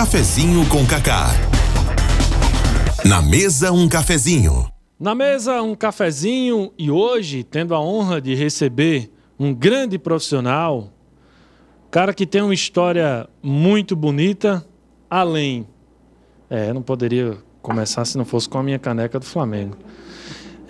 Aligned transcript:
Cafezinho 0.00 0.66
com 0.66 0.86
Cacá. 0.86 1.26
Na 3.04 3.20
mesa 3.20 3.70
um 3.70 3.86
cafezinho. 3.86 4.66
Na 4.98 5.14
mesa 5.14 5.60
um 5.60 5.74
cafezinho 5.74 6.72
e 6.78 6.90
hoje 6.90 7.44
tendo 7.44 7.74
a 7.74 7.80
honra 7.82 8.18
de 8.18 8.34
receber 8.34 9.12
um 9.38 9.52
grande 9.52 9.98
profissional, 9.98 10.90
cara 11.90 12.14
que 12.14 12.24
tem 12.24 12.40
uma 12.40 12.54
história 12.54 13.28
muito 13.42 13.94
bonita, 13.94 14.66
além. 15.10 15.68
É, 16.48 16.72
não 16.72 16.80
poderia 16.80 17.36
começar 17.60 18.06
se 18.06 18.16
não 18.16 18.24
fosse 18.24 18.48
com 18.48 18.56
a 18.56 18.62
minha 18.62 18.78
caneca 18.78 19.18
do 19.18 19.26
Flamengo. 19.26 19.76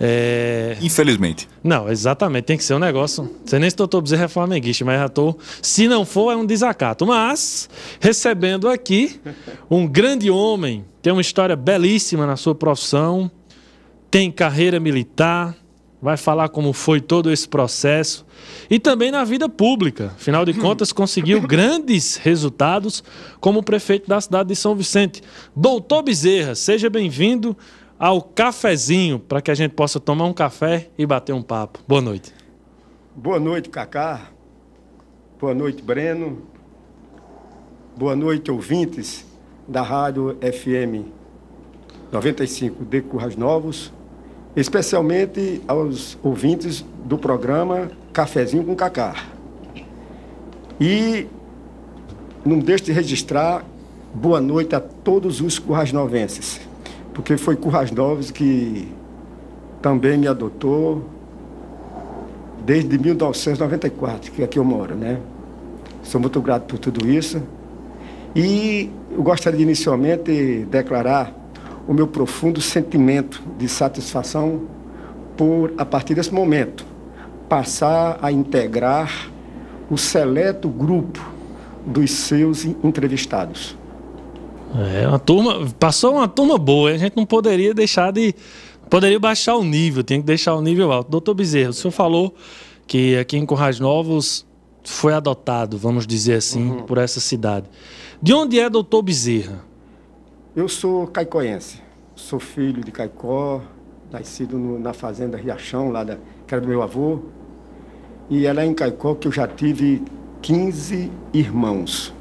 É... 0.03 0.77
Infelizmente. 0.81 1.47
Não, 1.63 1.87
exatamente. 1.87 2.45
Tem 2.45 2.57
que 2.57 2.63
ser 2.63 2.73
um 2.73 2.79
negócio. 2.79 3.29
Sei 3.45 3.59
nem 3.59 3.69
se 3.69 3.75
doutor 3.75 4.01
Bezerra 4.01 4.25
é 4.25 4.27
flamenguista, 4.27 4.83
mas 4.83 4.99
já 4.99 5.07
tô. 5.07 5.37
Se 5.61 5.87
não 5.87 6.03
for, 6.03 6.31
é 6.31 6.35
um 6.35 6.45
desacato. 6.45 7.05
Mas, 7.05 7.69
recebendo 7.99 8.67
aqui 8.67 9.21
um 9.69 9.85
grande 9.85 10.31
homem, 10.31 10.83
tem 11.03 11.13
uma 11.13 11.21
história 11.21 11.55
belíssima 11.55 12.25
na 12.25 12.35
sua 12.35 12.55
profissão, 12.55 13.29
tem 14.09 14.31
carreira 14.31 14.79
militar, 14.79 15.55
vai 16.01 16.17
falar 16.17 16.49
como 16.49 16.73
foi 16.73 16.99
todo 16.99 17.31
esse 17.31 17.47
processo 17.47 18.25
e 18.71 18.79
também 18.79 19.11
na 19.11 19.23
vida 19.23 19.47
pública. 19.47 20.13
Afinal 20.15 20.43
de 20.43 20.53
contas, 20.55 20.91
conseguiu 20.91 21.39
grandes 21.41 22.15
resultados 22.15 23.03
como 23.39 23.61
prefeito 23.61 24.09
da 24.09 24.19
cidade 24.19 24.49
de 24.49 24.55
São 24.55 24.75
Vicente. 24.75 25.21
Doutor 25.55 26.01
Bezerra, 26.01 26.55
seja 26.55 26.89
bem-vindo 26.89 27.55
ao 28.01 28.19
cafezinho 28.19 29.19
para 29.19 29.43
que 29.43 29.51
a 29.51 29.53
gente 29.53 29.75
possa 29.75 29.99
tomar 29.99 30.25
um 30.25 30.33
café 30.33 30.89
e 30.97 31.05
bater 31.05 31.33
um 31.33 31.41
papo. 31.43 31.77
Boa 31.87 32.01
noite. 32.01 32.33
Boa 33.15 33.39
noite, 33.39 33.69
Cacá. 33.69 34.31
Boa 35.39 35.53
noite, 35.53 35.83
Breno. 35.83 36.41
Boa 37.95 38.15
noite, 38.15 38.49
ouvintes 38.49 39.23
da 39.67 39.83
Rádio 39.83 40.35
FM 40.41 41.05
95 42.11 42.83
de 42.85 43.01
Currais 43.03 43.35
Novos, 43.35 43.93
especialmente 44.55 45.61
aos 45.67 46.17
ouvintes 46.23 46.83
do 47.05 47.19
programa 47.19 47.91
Cafezinho 48.11 48.63
com 48.63 48.75
Cacá. 48.75 49.27
E 50.79 51.27
não 52.43 52.57
deixe 52.57 52.85
de 52.85 52.93
registrar 52.93 53.63
boa 54.11 54.41
noite 54.41 54.73
a 54.73 54.79
todos 54.79 55.39
os 55.39 55.59
currais 55.59 55.93
novenses 55.93 56.70
porque 57.21 57.37
foi 57.37 57.55
Currais 57.55 57.91
Novos 57.91 58.31
que 58.31 58.91
também 59.79 60.17
me 60.17 60.27
adotou 60.27 61.05
desde 62.65 62.97
1994, 62.97 64.31
que 64.31 64.41
é 64.41 64.45
aqui 64.45 64.57
eu 64.57 64.63
moro, 64.63 64.95
né? 64.95 65.19
Sou 66.01 66.19
muito 66.19 66.41
grato 66.41 66.63
por 66.63 66.79
tudo 66.79 67.07
isso. 67.07 67.41
E 68.35 68.89
eu 69.11 69.21
gostaria 69.21 69.57
de 69.57 69.63
inicialmente 69.63 70.65
declarar 70.69 71.31
o 71.87 71.93
meu 71.93 72.07
profundo 72.07 72.59
sentimento 72.59 73.41
de 73.57 73.67
satisfação 73.69 74.61
por, 75.37 75.73
a 75.77 75.85
partir 75.85 76.15
desse 76.15 76.33
momento, 76.33 76.85
passar 77.47 78.17
a 78.19 78.31
integrar 78.31 79.29
o 79.91 79.97
seleto 79.97 80.67
grupo 80.69 81.19
dos 81.85 82.09
seus 82.09 82.65
entrevistados. 82.65 83.77
É, 84.75 85.07
uma 85.07 85.19
turma. 85.19 85.67
Passou 85.79 86.15
uma 86.15 86.27
turma 86.27 86.57
boa, 86.57 86.91
a 86.91 86.97
gente 86.97 87.15
não 87.15 87.25
poderia 87.25 87.73
deixar 87.73 88.11
de. 88.11 88.33
Poderia 88.89 89.19
baixar 89.19 89.55
o 89.55 89.63
nível, 89.63 90.03
tem 90.03 90.19
que 90.19 90.27
deixar 90.27 90.53
o 90.55 90.61
nível 90.61 90.91
alto. 90.91 91.09
Doutor 91.09 91.33
Bezerra, 91.33 91.69
o 91.69 91.73
senhor 91.73 91.91
falou 91.91 92.33
que 92.85 93.17
aqui 93.17 93.37
em 93.37 93.45
Currais 93.45 93.79
Novos 93.79 94.45
foi 94.83 95.13
adotado, 95.13 95.77
vamos 95.77 96.05
dizer 96.05 96.35
assim, 96.35 96.71
uhum. 96.71 96.83
por 96.83 96.97
essa 96.97 97.19
cidade. 97.19 97.67
De 98.21 98.33
onde 98.33 98.59
é 98.59 98.69
doutor 98.69 99.01
Bezerra? 99.01 99.63
Eu 100.55 100.67
sou 100.67 101.07
caicoense. 101.07 101.79
Sou 102.15 102.39
filho 102.39 102.83
de 102.83 102.91
Caicó, 102.91 103.61
nascido 104.11 104.57
no, 104.57 104.77
na 104.77 104.93
fazenda 104.93 105.37
Riachão, 105.37 105.89
lá 105.89 106.03
da, 106.03 106.17
que 106.45 106.53
era 106.53 106.61
do 106.61 106.67
meu 106.67 106.83
avô. 106.83 107.19
E 108.29 108.45
é 108.45 108.51
lá 108.51 108.65
em 108.65 108.73
Caicó 108.73 109.15
que 109.15 109.27
eu 109.27 109.31
já 109.31 109.47
tive 109.47 110.03
15 110.41 111.09
irmãos. 111.33 112.13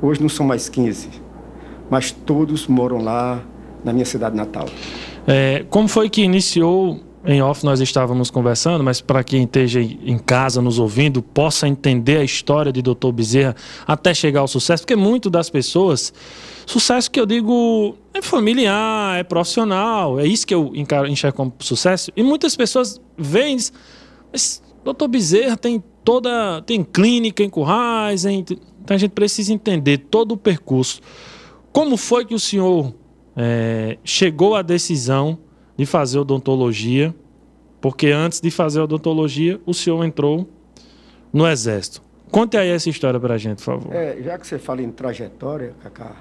Hoje 0.00 0.20
não 0.20 0.28
são 0.28 0.46
mais 0.46 0.68
15 0.68 1.27
mas 1.90 2.10
todos 2.10 2.66
moram 2.66 2.98
lá 2.98 3.42
na 3.84 3.92
minha 3.92 4.04
cidade 4.04 4.36
natal. 4.36 4.66
É, 5.26 5.64
como 5.68 5.88
foi 5.88 6.08
que 6.08 6.22
iniciou? 6.22 7.00
Em 7.24 7.42
off 7.42 7.64
nós 7.64 7.80
estávamos 7.80 8.30
conversando, 8.30 8.82
mas 8.82 9.00
para 9.00 9.24
quem 9.24 9.42
esteja 9.42 9.80
em 9.80 10.18
casa 10.18 10.62
nos 10.62 10.78
ouvindo, 10.78 11.20
possa 11.20 11.66
entender 11.66 12.16
a 12.18 12.24
história 12.24 12.72
de 12.72 12.80
Dr. 12.80 13.10
Bezerra 13.12 13.56
até 13.86 14.14
chegar 14.14 14.40
ao 14.40 14.48
sucesso, 14.48 14.84
porque 14.84 14.96
muito 14.96 15.28
das 15.28 15.50
pessoas, 15.50 16.12
sucesso 16.64 17.10
que 17.10 17.20
eu 17.20 17.26
digo 17.26 17.96
é 18.14 18.22
familiar, 18.22 19.18
é 19.18 19.24
profissional, 19.24 20.18
é 20.18 20.26
isso 20.26 20.46
que 20.46 20.54
eu 20.54 20.72
enxergo 20.74 21.36
como 21.36 21.52
sucesso, 21.58 22.10
e 22.16 22.22
muitas 22.22 22.56
pessoas 22.56 23.00
veem, 23.18 23.58
mas 24.32 24.62
Dr. 24.84 25.08
Bezerra 25.08 25.56
tem 25.56 25.82
toda, 26.04 26.62
tem 26.62 26.82
clínica 26.84 27.42
em 27.42 27.50
Currais, 27.50 28.24
em, 28.24 28.38
então 28.38 28.94
a 28.94 28.96
gente 28.96 29.10
precisa 29.10 29.52
entender 29.52 29.98
todo 29.98 30.32
o 30.32 30.36
percurso. 30.36 31.00
Como 31.72 31.96
foi 31.96 32.24
que 32.24 32.34
o 32.34 32.38
senhor 32.38 32.94
é, 33.36 33.98
chegou 34.04 34.54
à 34.56 34.62
decisão 34.62 35.38
de 35.76 35.86
fazer 35.86 36.18
odontologia? 36.18 37.14
Porque 37.80 38.08
antes 38.08 38.40
de 38.40 38.50
fazer 38.50 38.80
odontologia, 38.80 39.60
o 39.64 39.72
senhor 39.72 40.04
entrou 40.04 40.48
no 41.32 41.46
Exército. 41.46 42.02
Conte 42.30 42.56
aí 42.56 42.68
essa 42.68 42.90
história 42.90 43.18
para 43.18 43.34
a 43.34 43.38
gente, 43.38 43.58
por 43.58 43.64
favor. 43.64 43.94
É, 43.94 44.20
já 44.22 44.38
que 44.38 44.46
você 44.46 44.58
fala 44.58 44.82
em 44.82 44.90
trajetória, 44.90 45.74
Cacá, 45.82 46.16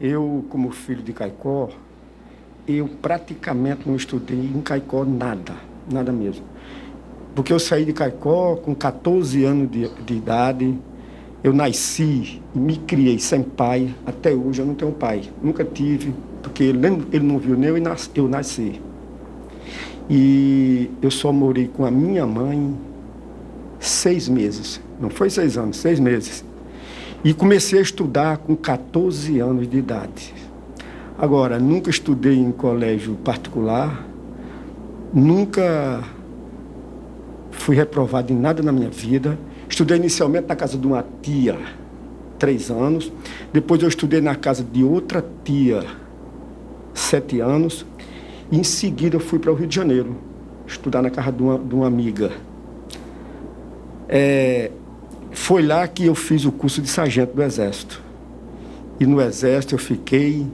eu, 0.00 0.44
como 0.48 0.70
filho 0.70 1.02
de 1.02 1.12
Caicó, 1.12 1.68
eu 2.66 2.88
praticamente 3.00 3.86
não 3.86 3.94
estudei 3.96 4.38
em 4.38 4.60
Caicó 4.60 5.04
nada, 5.04 5.54
nada 5.90 6.12
mesmo. 6.12 6.44
Porque 7.34 7.52
eu 7.52 7.58
saí 7.58 7.84
de 7.84 7.92
Caicó 7.92 8.56
com 8.56 8.74
14 8.74 9.44
anos 9.44 9.70
de, 9.70 9.88
de 9.88 10.14
idade, 10.14 10.76
eu 11.46 11.52
nasci 11.52 12.42
e 12.52 12.58
me 12.58 12.76
criei 12.76 13.20
sem 13.20 13.40
pai, 13.40 13.94
até 14.04 14.34
hoje 14.34 14.60
eu 14.60 14.66
não 14.66 14.74
tenho 14.74 14.90
pai. 14.90 15.22
Nunca 15.40 15.64
tive, 15.64 16.12
porque 16.42 16.64
ele, 16.64 16.84
ele 17.12 17.24
não 17.24 17.38
viu 17.38 17.56
nem 17.56 17.68
eu, 17.68 17.76
eu 18.16 18.28
nasci. 18.28 18.80
E 20.10 20.90
eu 21.00 21.08
só 21.08 21.32
morei 21.32 21.68
com 21.68 21.86
a 21.86 21.90
minha 21.90 22.26
mãe 22.26 22.76
seis 23.78 24.28
meses. 24.28 24.80
Não 25.00 25.08
foi 25.08 25.30
seis 25.30 25.56
anos, 25.56 25.76
seis 25.76 26.00
meses. 26.00 26.44
E 27.22 27.32
comecei 27.32 27.78
a 27.78 27.82
estudar 27.82 28.38
com 28.38 28.56
14 28.56 29.38
anos 29.38 29.68
de 29.68 29.78
idade. 29.78 30.34
Agora, 31.16 31.60
nunca 31.60 31.90
estudei 31.90 32.36
em 32.36 32.50
colégio 32.50 33.14
particular, 33.22 34.04
nunca 35.14 36.02
fui 37.52 37.76
reprovado 37.76 38.32
em 38.32 38.36
nada 38.36 38.64
na 38.64 38.72
minha 38.72 38.90
vida. 38.90 39.38
Estudei 39.68 39.96
inicialmente 39.96 40.46
na 40.48 40.56
casa 40.56 40.78
de 40.78 40.86
uma 40.86 41.04
tia, 41.22 41.58
três 42.38 42.70
anos. 42.70 43.12
Depois 43.52 43.82
eu 43.82 43.88
estudei 43.88 44.20
na 44.20 44.34
casa 44.34 44.62
de 44.62 44.84
outra 44.84 45.24
tia, 45.44 45.84
sete 46.94 47.40
anos. 47.40 47.84
E 48.50 48.58
em 48.58 48.64
seguida 48.64 49.16
eu 49.16 49.20
fui 49.20 49.38
para 49.38 49.50
o 49.50 49.54
Rio 49.54 49.66
de 49.66 49.74
Janeiro, 49.74 50.16
estudar 50.66 51.02
na 51.02 51.10
casa 51.10 51.32
de 51.32 51.42
uma, 51.42 51.58
de 51.58 51.74
uma 51.74 51.86
amiga. 51.86 52.30
É, 54.08 54.70
foi 55.32 55.62
lá 55.62 55.86
que 55.88 56.06
eu 56.06 56.14
fiz 56.14 56.44
o 56.44 56.52
curso 56.52 56.80
de 56.80 56.88
sargento 56.88 57.34
do 57.34 57.42
Exército. 57.42 58.02
E 59.00 59.06
no 59.06 59.20
Exército 59.20 59.74
eu 59.74 59.78
fiquei 59.78 60.46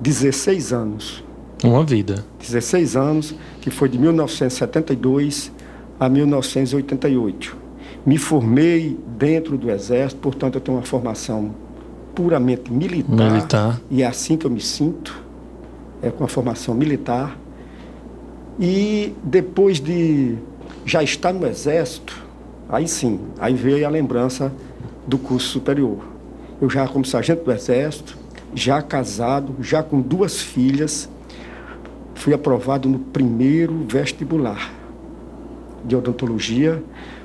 16 0.00 0.72
anos. 0.72 1.24
Uma 1.62 1.84
vida. 1.84 2.24
16 2.40 2.96
anos, 2.96 3.34
que 3.60 3.70
foi 3.70 3.88
de 3.88 3.98
1972 3.98 5.50
a 5.98 6.08
1988. 6.08 7.63
Me 8.06 8.18
formei 8.18 8.98
dentro 9.16 9.56
do 9.56 9.70
Exército, 9.70 10.20
portanto, 10.20 10.56
eu 10.56 10.60
tenho 10.60 10.76
uma 10.76 10.84
formação 10.84 11.54
puramente 12.14 12.72
militar. 12.72 13.32
Militar. 13.32 13.80
E 13.90 14.02
é 14.02 14.06
assim 14.06 14.36
que 14.36 14.46
eu 14.46 14.50
me 14.50 14.60
sinto, 14.60 15.22
é 16.02 16.10
com 16.10 16.24
a 16.24 16.28
formação 16.28 16.74
militar. 16.74 17.36
E 18.60 19.14
depois 19.22 19.80
de 19.80 20.36
já 20.84 21.02
estar 21.02 21.32
no 21.32 21.46
Exército, 21.46 22.22
aí 22.68 22.86
sim, 22.86 23.20
aí 23.38 23.54
veio 23.54 23.86
a 23.86 23.90
lembrança 23.90 24.52
do 25.06 25.18
curso 25.18 25.48
superior. 25.48 25.98
Eu 26.60 26.70
já 26.70 26.86
como 26.86 27.04
sargento 27.04 27.44
do 27.44 27.52
Exército, 27.52 28.16
já 28.54 28.80
casado, 28.80 29.56
já 29.60 29.82
com 29.82 30.00
duas 30.00 30.40
filhas, 30.40 31.08
fui 32.14 32.32
aprovado 32.32 32.88
no 32.88 32.98
primeiro 32.98 33.84
vestibular 33.88 34.72
de 35.84 35.96
odontologia 35.96 36.82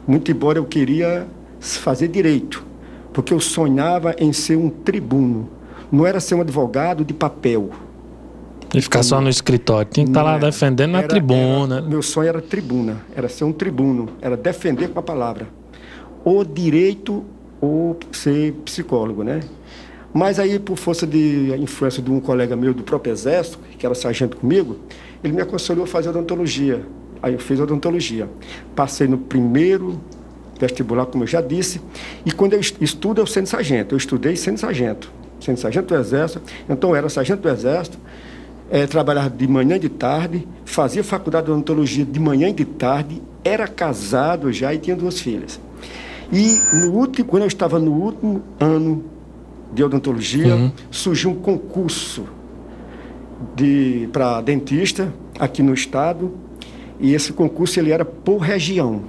muito 0.10 0.32
embora 0.32 0.58
eu 0.58 0.66
queria 0.66 1.28
fazer 1.60 2.08
direito, 2.08 2.66
porque 3.14 3.32
eu 3.32 3.40
sonhava 3.40 4.16
em 4.18 4.34
ser 4.34 4.56
um 4.56 4.68
tribuno. 4.68 5.48
Não 5.92 6.04
era 6.04 6.20
ser 6.20 6.34
um 6.34 6.42
advogado 6.42 7.06
de 7.06 7.14
papel. 7.14 7.70
E 8.74 8.82
ficar 8.82 9.04
só 9.04 9.22
no 9.22 9.30
escritório. 9.30 9.88
Tinha 9.92 10.06
que 10.08 10.10
estar 10.10 10.24
tá 10.24 10.32
lá 10.32 10.38
defendendo 10.40 10.94
na 10.94 11.04
tribuna. 11.04 11.78
Era, 11.78 11.86
meu 11.86 12.02
sonho 12.02 12.28
era 12.28 12.42
tribuna, 12.42 12.98
era 13.16 13.30
ser 13.30 13.44
um 13.44 13.52
tribuno, 13.52 14.10
era 14.20 14.36
defender 14.36 14.90
com 14.90 15.00
a 15.00 15.04
palavra. 15.04 15.48
Ou 16.26 16.44
direito 16.44 17.24
ou 17.62 17.96
ser 18.12 18.54
psicólogo, 18.66 19.24
né? 19.24 19.42
Mas 20.12 20.40
aí, 20.40 20.58
por 20.58 20.76
força 20.76 21.06
de 21.06 21.54
influência 21.60 22.02
de 22.02 22.10
um 22.10 22.20
colega 22.20 22.56
meu 22.56 22.74
do 22.74 22.82
próprio 22.82 23.14
Exército, 23.14 23.60
que 23.78 23.86
era 23.86 23.94
sargento 23.94 24.38
comigo, 24.38 24.78
ele 25.24 25.34
me 25.34 25.42
aconselhou 25.44 25.84
a 25.84 25.88
fazer 25.88 26.10
odontologia. 26.10 26.84
Aí 27.22 27.34
eu 27.34 27.40
fiz 27.40 27.60
odontologia. 27.60 28.30
Passei 28.76 29.08
no 29.08 29.18
primeiro 29.18 30.00
vestibular, 30.60 31.06
como 31.06 31.24
eu 31.24 31.28
já 31.28 31.42
disse, 31.42 31.82
e 32.26 32.32
quando 32.32 32.54
eu 32.54 32.60
estudo, 32.60 33.22
eu 33.22 33.28
sendo 33.28 33.48
sargento. 33.48 33.96
Eu 33.96 33.98
estudei 33.98 34.36
sendo 34.36 34.58
sargento, 34.58 35.12
sendo 35.40 35.58
sargento 35.58 35.88
do 35.88 36.00
Exército. 36.00 36.42
Então, 36.70 36.90
eu 36.90 36.96
era 36.98 37.08
sargento 37.08 37.42
do 37.42 37.50
Exército, 37.50 37.98
é, 38.70 38.86
trabalhava 38.86 39.30
de 39.30 39.48
manhã 39.48 39.78
e 39.78 39.80
de 39.80 39.90
tarde, 39.90 40.48
fazia 40.66 41.04
faculdade 41.04 41.46
de 41.46 41.52
odontologia 41.52 42.06
de 42.06 42.20
manhã 42.20 42.50
e 42.50 42.54
de 42.54 42.66
tarde, 42.66 43.22
era 43.44 43.68
casado 43.68 44.52
já 44.52 44.74
e 44.74 44.78
tinha 44.78 44.96
duas 44.96 45.20
filhas. 45.20 45.60
E 46.32 46.60
no 46.74 46.92
último, 46.94 47.28
quando 47.28 47.44
eu 47.44 47.48
estava 47.48 47.80
no 47.80 47.92
último 47.92 48.44
ano 48.60 49.04
de 49.74 49.84
odontologia, 49.84 50.56
uhum. 50.56 50.72
surgiu 50.92 51.32
um 51.32 51.36
concurso 51.36 52.26
de 53.56 54.10
para 54.12 54.42
dentista 54.42 55.12
aqui 55.40 55.64
no 55.64 55.74
estado, 55.74 56.32
e 57.00 57.14
esse 57.14 57.32
concurso 57.34 57.80
ele 57.80 57.92
era 57.92 58.04
por 58.04 58.38
região. 58.40 59.04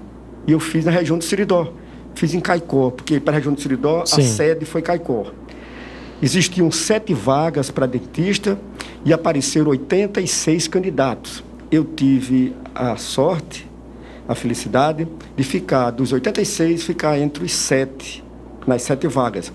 E 0.46 0.52
eu 0.52 0.60
fiz 0.60 0.84
na 0.84 0.90
região 0.90 1.18
do 1.18 1.24
Siridó. 1.24 1.72
Fiz 2.14 2.34
em 2.34 2.40
Caicó, 2.40 2.90
porque 2.90 3.20
para 3.20 3.34
a 3.34 3.36
região 3.36 3.54
do 3.54 3.60
Siridó 3.60 4.04
Sim. 4.04 4.20
a 4.20 4.24
sede 4.24 4.64
foi 4.64 4.82
Caicó. 4.82 5.26
Existiam 6.22 6.70
sete 6.70 7.14
vagas 7.14 7.70
para 7.70 7.86
dentista 7.86 8.58
e 9.04 9.12
apareceram 9.12 9.70
86 9.70 10.68
candidatos. 10.68 11.42
Eu 11.70 11.84
tive 11.84 12.54
a 12.74 12.96
sorte, 12.96 13.68
a 14.28 14.34
felicidade 14.34 15.08
de 15.36 15.42
ficar 15.42 15.90
dos 15.90 16.12
86, 16.12 16.82
ficar 16.84 17.18
entre 17.18 17.44
os 17.44 17.52
sete, 17.52 18.22
nas 18.66 18.82
sete 18.82 19.06
vagas. 19.08 19.52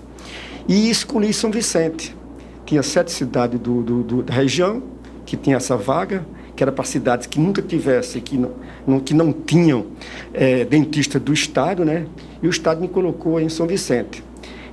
E 0.68 0.90
escolhi 0.90 1.32
São 1.32 1.50
Vicente. 1.50 2.16
Tinha 2.64 2.82
sete 2.82 3.12
cidades 3.12 3.60
do, 3.60 3.82
do, 3.82 4.02
do 4.02 4.22
da 4.22 4.34
região 4.34 4.82
que 5.24 5.36
tinha 5.36 5.56
essa 5.56 5.76
vaga, 5.76 6.26
que 6.56 6.62
era 6.64 6.72
para 6.72 6.84
cidades 6.84 7.26
que 7.26 7.38
nunca 7.38 7.60
tivessem, 7.60 8.22
que 8.22 8.38
não, 8.38 8.52
não 8.86 8.98
que 8.98 9.12
não 9.12 9.30
tinham 9.32 9.86
é, 10.32 10.64
dentista 10.64 11.20
do 11.20 11.32
Estado, 11.32 11.84
né? 11.84 12.06
E 12.42 12.46
o 12.46 12.50
Estado 12.50 12.80
me 12.80 12.88
colocou 12.88 13.38
em 13.38 13.48
São 13.50 13.66
Vicente. 13.66 14.24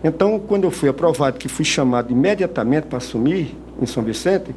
Então, 0.02 0.40
quando 0.40 0.64
eu 0.64 0.72
fui 0.72 0.88
aprovado, 0.88 1.38
que 1.38 1.50
fui 1.50 1.66
chamado 1.66 2.12
imediatamente 2.12 2.88
para 2.88 2.98
assumir 2.98 3.56
em 3.82 3.86
São 3.86 4.02
Vicente, 4.02 4.56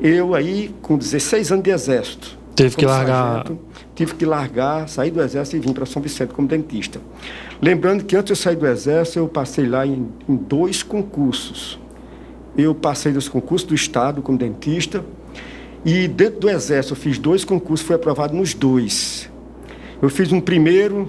eu 0.00 0.34
aí, 0.34 0.74
com 0.82 0.98
16 0.98 1.52
anos 1.52 1.64
de 1.64 1.70
exército. 1.70 2.38
Teve 2.54 2.76
que 2.76 2.86
largar. 2.86 3.38
Sargento, 3.38 3.58
tive 3.94 4.14
que 4.14 4.24
largar, 4.24 4.88
sair 4.88 5.10
do 5.10 5.22
exército 5.22 5.56
e 5.56 5.60
vim 5.60 5.72
para 5.72 5.86
São 5.86 6.02
Vicente 6.02 6.32
como 6.32 6.48
dentista. 6.48 7.00
Lembrando 7.62 8.04
que 8.04 8.16
antes 8.16 8.26
de 8.26 8.32
eu 8.32 8.36
sair 8.36 8.56
do 8.56 8.66
exército, 8.66 9.18
eu 9.18 9.28
passei 9.28 9.66
lá 9.66 9.86
em, 9.86 10.08
em 10.28 10.36
dois 10.36 10.82
concursos. 10.82 11.78
Eu 12.56 12.74
passei 12.74 13.12
nos 13.12 13.28
concursos 13.28 13.68
do 13.68 13.74
Estado 13.74 14.22
como 14.22 14.36
dentista 14.36 15.04
e 15.86 16.08
dentro 16.08 16.40
do 16.40 16.50
exército 16.50 16.94
eu 16.94 16.96
fiz 16.96 17.16
dois 17.16 17.44
concursos, 17.44 17.86
fui 17.86 17.94
aprovado 17.94 18.34
nos 18.34 18.52
dois. 18.52 19.30
Eu 20.02 20.08
fiz 20.08 20.32
um 20.32 20.40
primeiro 20.40 21.08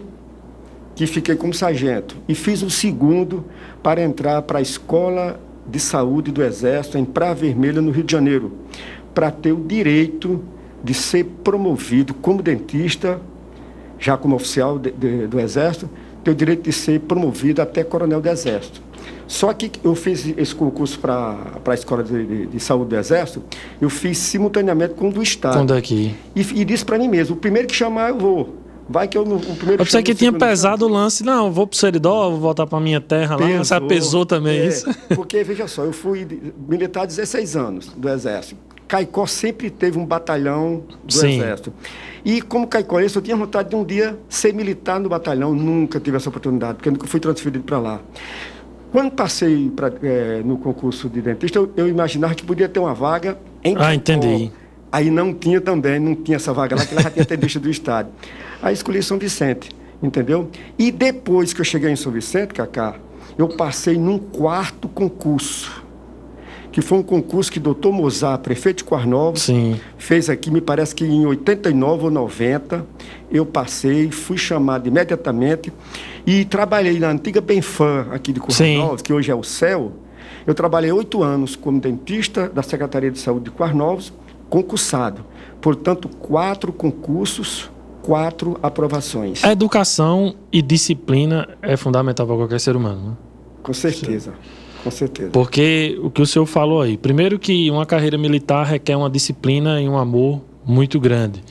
que 0.95 1.07
fiquei 1.07 1.35
como 1.35 1.51
sargento 1.51 2.15
e 2.29 2.35
fiz 2.35 2.62
o 2.62 2.68
um 2.68 2.69
segundo 2.69 3.44
para 3.81 4.03
entrar 4.03 4.44
para 4.44 4.59
a 4.59 4.62
escola 4.62 5.39
de 5.65 5.79
saúde 5.79 6.31
do 6.31 6.44
exército 6.44 6.95
em 6.95 7.03
Praia 7.03 7.33
Vermelha 7.33 7.81
no 7.81 7.89
Rio 7.89 8.03
de 8.03 8.12
Janeiro, 8.12 8.53
para 9.15 9.31
ter 9.31 9.51
o 9.51 9.65
direito 9.65 10.44
de 10.83 10.94
ser 10.94 11.25
promovido 11.44 12.13
como 12.13 12.44
dentista, 12.44 13.19
já 13.97 14.15
como 14.15 14.35
oficial 14.35 14.77
de, 14.77 14.91
de, 14.91 15.25
do 15.25 15.39
exército, 15.39 15.89
ter 16.23 16.30
o 16.30 16.35
direito 16.35 16.62
de 16.62 16.71
ser 16.71 17.00
promovido 17.00 17.63
até 17.63 17.83
coronel 17.83 18.21
do 18.21 18.30
Exército. 18.30 18.86
Só 19.27 19.51
que 19.53 19.71
eu 19.83 19.94
fiz 19.94 20.25
esse 20.38 20.56
concurso 20.56 20.97
para 21.00 21.35
a 21.65 21.74
Escola 21.74 22.03
de, 22.03 22.25
de, 22.25 22.45
de, 22.47 22.59
Saúde 22.59 22.91
do 22.91 22.95
Exército, 22.95 23.44
eu 23.81 23.89
fiz 23.89 24.18
simultaneamente 24.18 24.94
com 24.94 25.09
o 25.09 25.12
do 25.12 25.21
Estado. 25.21 25.57
Com 25.57 25.65
daqui. 25.65 26.15
E, 26.35 26.39
e 26.39 26.65
disse 26.65 26.85
para 26.85 26.97
mim 26.97 27.09
mesmo, 27.09 27.35
o 27.35 27.39
primeiro 27.39 27.68
que 27.68 27.75
chamar 27.75 28.09
eu 28.09 28.18
vou. 28.18 28.56
Vai 28.89 29.07
que 29.07 29.18
eu 29.18 29.24
o 29.24 29.39
primeiro. 29.56 29.81
Eu 29.81 29.85
pensei 29.85 30.01
que 30.01 30.15
tinha 30.15 30.31
pesado 30.31 30.85
o 30.85 30.88
lance. 30.88 31.24
Não, 31.24 31.51
vou 31.51 31.68
pro 31.68 31.77
Seridó, 31.77 32.29
vou 32.29 32.39
voltar 32.39 32.65
para 32.65 32.79
minha 32.79 33.01
terra 33.01 33.35
pesou, 33.35 33.57
lá. 33.57 33.63
Você 33.63 33.81
pesou 33.81 34.25
também 34.25 34.59
é, 34.59 34.68
isso? 34.68 34.88
Porque, 35.13 35.44
veja 35.44 35.68
só, 35.68 35.83
eu 35.83 35.91
fui 35.91 36.25
militar 36.68 37.06
16 37.06 37.56
anos 37.57 37.88
do 37.88 38.07
Exército. 38.07 38.56
Caicó 38.88 39.25
sempre 39.25 39.69
teve 39.69 40.00
um 40.00 40.06
batalhão 40.06 40.83
do 41.03 41.13
Sim. 41.13 41.35
Exército. 41.39 41.73
E 42.23 42.41
como 42.41 42.65
caicoense, 42.65 43.15
eu 43.18 43.21
tinha 43.21 43.35
vontade 43.35 43.69
de 43.69 43.75
um 43.75 43.83
dia 43.83 44.18
ser 44.30 44.53
militar 44.53 45.00
no 45.00 45.09
batalhão, 45.09 45.53
nunca 45.53 46.00
tive 46.00 46.15
essa 46.15 46.30
oportunidade, 46.30 46.75
porque 46.75 46.89
nunca 46.89 47.06
fui 47.06 47.19
transferido 47.19 47.63
para 47.63 47.80
lá. 47.80 48.01
Quando 48.91 49.11
passei 49.11 49.69
pra, 49.69 49.91
é, 50.01 50.41
no 50.43 50.57
concurso 50.57 51.09
de 51.09 51.21
dentista, 51.21 51.59
eu, 51.59 51.71
eu, 51.75 51.87
imaginava 51.87 52.33
que 52.33 52.43
podia 52.43 52.69
ter 52.69 52.79
uma 52.79 52.93
vaga 52.93 53.37
em 53.63 53.75
Ah, 53.77 53.93
entendi. 53.93 54.51
Aí 54.91 55.09
não 55.09 55.33
tinha 55.33 55.59
também, 55.59 55.99
não 55.99 56.15
tinha 56.15 56.37
essa 56.37 56.53
vaga 56.53 56.75
lá, 56.75 56.85
que 56.85 56.95
lá 56.95 57.01
já 57.01 57.11
tinha 57.11 57.25
dentista 57.25 57.59
do 57.59 57.69
estado. 57.69 58.09
Aí 58.61 58.73
escolhi 58.73 59.03
São 59.03 59.17
Vicente, 59.17 59.69
entendeu? 60.01 60.49
E 60.79 60.91
depois 60.91 61.53
que 61.53 61.61
eu 61.61 61.65
cheguei 61.65 61.91
em 61.91 61.95
São 61.95 62.11
Vicente, 62.11 62.53
Cacá, 62.53 62.95
eu 63.37 63.49
passei 63.49 63.97
num 63.97 64.17
quarto 64.17 64.87
concurso 64.87 65.85
que 66.77 66.81
foi 66.83 67.00
um 67.00 67.03
concurso 67.03 67.51
que 67.51 67.57
o 67.57 67.62
doutor 67.62 67.91
Mozart, 67.91 68.39
prefeito 68.44 68.77
de 68.77 68.83
Quarnova, 68.83 69.35
fez 69.97 70.29
aqui, 70.29 70.51
me 70.51 70.62
parece 70.62 70.94
que 70.94 71.03
em 71.03 71.25
89 71.25 72.03
ou 72.03 72.12
90. 72.12 72.85
Eu 73.31 73.47
passei, 73.47 74.12
fui 74.12 74.38
chamado 74.38 74.88
imediatamente 74.88 75.74
e 76.24 76.45
trabalhei 76.45 77.00
na 77.00 77.09
antiga 77.09 77.41
Benfam 77.41 78.06
aqui 78.12 78.31
de 78.31 78.39
Quarnovos, 78.39 79.01
que 79.01 79.12
hoje 79.12 79.31
é 79.31 79.33
o 79.33 79.41
CEL. 79.41 79.91
Eu 80.45 80.53
trabalhei 80.53 80.91
oito 80.91 81.24
anos 81.24 81.56
como 81.56 81.79
dentista 81.81 82.47
da 82.47 82.62
Secretaria 82.62 83.09
de 83.09 83.18
Saúde 83.18 83.45
de 83.45 83.51
Quarnovos, 83.51 84.13
concursado. 84.47 85.25
Portanto, 85.59 86.07
quatro 86.07 86.71
concursos, 86.71 87.71
quatro 88.03 88.56
aprovações. 88.62 89.44
A 89.44 89.51
educação 89.51 90.35
e 90.53 90.62
disciplina 90.62 91.50
é 91.59 91.75
fundamental 91.75 92.27
para 92.27 92.35
qualquer 92.35 92.59
ser 92.59 92.75
humano, 92.75 93.01
né? 93.01 93.18
Com 93.63 93.73
certeza. 93.73 94.31
Sim. 94.31 94.66
Com 94.87 94.91
certeza. 94.91 95.29
Porque 95.31 95.99
o 96.01 96.09
que 96.09 96.21
o 96.21 96.25
senhor 96.25 96.45
falou 96.45 96.81
aí, 96.81 96.97
primeiro 96.97 97.37
que 97.37 97.69
uma 97.69 97.85
carreira 97.85 98.17
militar 98.17 98.65
requer 98.65 98.95
uma 98.95 99.09
disciplina 99.09 99.81
e 99.81 99.89
um 99.89 99.97
amor 99.97 100.41
muito 100.65 100.97
grande. 100.97 101.43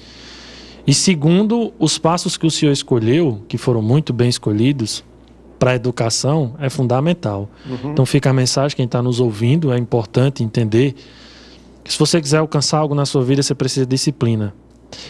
E 0.87 0.95
segundo, 0.95 1.71
os 1.79 1.99
passos 1.99 2.39
que 2.39 2.47
o 2.47 2.51
senhor 2.51 2.73
escolheu, 2.73 3.43
que 3.47 3.59
foram 3.59 3.83
muito 3.83 4.15
bem 4.15 4.31
escolhidos, 4.31 5.05
para 5.59 5.73
a 5.73 5.75
educação 5.75 6.55
é 6.59 6.71
fundamental. 6.71 7.51
Uhum. 7.69 7.93
Então 7.93 8.07
fica 8.07 8.31
a 8.31 8.33
mensagem, 8.33 8.75
quem 8.75 8.87
está 8.87 9.03
nos 9.03 9.21
ouvindo, 9.21 9.71
é 9.71 9.77
importante 9.77 10.43
entender 10.43 10.95
que 11.85 11.93
se 11.93 11.99
você 11.99 12.19
quiser 12.19 12.39
alcançar 12.39 12.79
algo 12.79 12.95
na 12.95 13.05
sua 13.05 13.23
vida, 13.23 13.43
você 13.43 13.55
precisa 13.55 13.85
de 13.85 13.91
disciplina. 13.91 14.55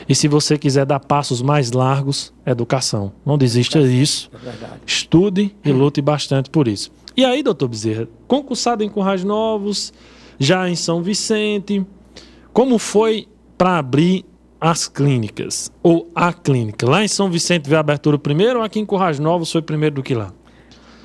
E 0.09 0.15
se 0.17 0.27
você 0.27 0.59
quiser 0.59 0.85
dar 0.85 0.99
passos 0.99 1.41
mais 1.41 1.71
largos, 1.71 2.33
educação. 2.45 3.13
Não 3.25 3.39
desista 3.39 3.81
disso. 3.87 4.31
É 4.45 4.69
Estude 4.85 5.55
e 5.65 5.71
lute 5.71 6.01
bastante 6.03 6.51
por 6.51 6.67
isso. 6.67 6.91
E 7.17 7.25
aí, 7.25 7.43
doutor 7.43 7.69
Bezerra, 7.69 8.07
concursado 8.29 8.85
em 8.85 8.91
Currais 8.91 9.25
Novos, 9.25 9.91
já 10.39 10.69
em 10.69 10.77
São 10.77 11.03
Vicente, 11.03 11.83
como 12.53 12.79
foi 12.79 13.27
para 13.57 13.79
abrir 13.79 14.27
as 14.61 14.87
clínicas? 14.87 15.73
Ou 15.83 16.11
a 16.15 16.31
clínica? 16.31 16.87
Lá 16.87 17.03
em 17.03 17.09
São 17.09 17.31
Vicente 17.31 17.71
veio 17.71 17.79
a 17.79 17.81
abertura 17.81 18.19
primeiro 18.19 18.59
ou 18.59 18.65
aqui 18.67 18.79
em 18.79 18.85
Currais 18.85 19.19
Novos 19.19 19.51
foi 19.51 19.63
primeiro 19.63 19.95
do 19.95 20.03
que 20.03 20.15
lá? 20.15 20.31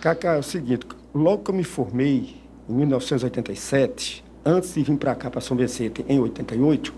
Cacá, 0.01 0.33
é 0.33 0.39
o 0.39 0.43
seguinte, 0.43 0.85
logo 1.15 1.43
que 1.45 1.51
eu 1.51 1.55
me 1.55 1.63
formei, 1.63 2.35
em 2.69 2.73
1987, 2.73 4.21
antes 4.45 4.73
de 4.73 4.83
vir 4.83 4.97
para 4.97 5.15
cá, 5.15 5.29
para 5.29 5.39
São 5.39 5.55
Vicente, 5.55 6.03
em 6.09 6.19
88, 6.19 6.93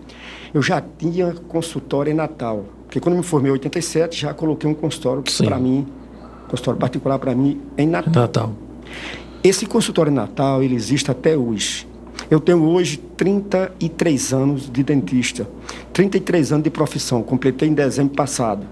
eu 0.56 0.62
já 0.64 0.82
tinha 0.82 1.34
consultório 1.34 2.10
em 2.10 2.16
Natal. 2.16 2.66
Porque 2.86 3.00
quando 3.00 3.14
eu 3.14 3.22
me 3.22 3.26
formei 3.26 3.52
em 3.52 3.54
87, 3.54 4.22
já 4.22 4.34
coloquei 4.34 4.68
um 4.68 4.74
consultório 4.74 5.22
para 5.38 5.60
mim, 5.60 5.86
consultório 6.48 6.80
particular 6.80 7.20
para 7.20 7.36
mim 7.36 7.62
em 7.78 7.86
Natal. 7.86 8.12
Natal. 8.12 8.63
Esse 9.44 9.66
consultório 9.66 10.12
natal, 10.12 10.64
ele 10.64 10.76
existe 10.76 11.12
até 11.12 11.38
hoje. 11.38 11.88
Eu 12.30 12.40
tenho 12.40 12.64
hoje 12.64 12.98
33 12.98 14.34
anos 14.34 14.72
de 14.72 14.84
dentista, 14.84 15.48
33 15.92 16.54
anos 16.54 16.64
de 16.64 16.70
profissão, 16.70 17.22
completei 17.22 17.68
em 17.68 17.74
dezembro 17.74 18.16
passado. 18.16 18.66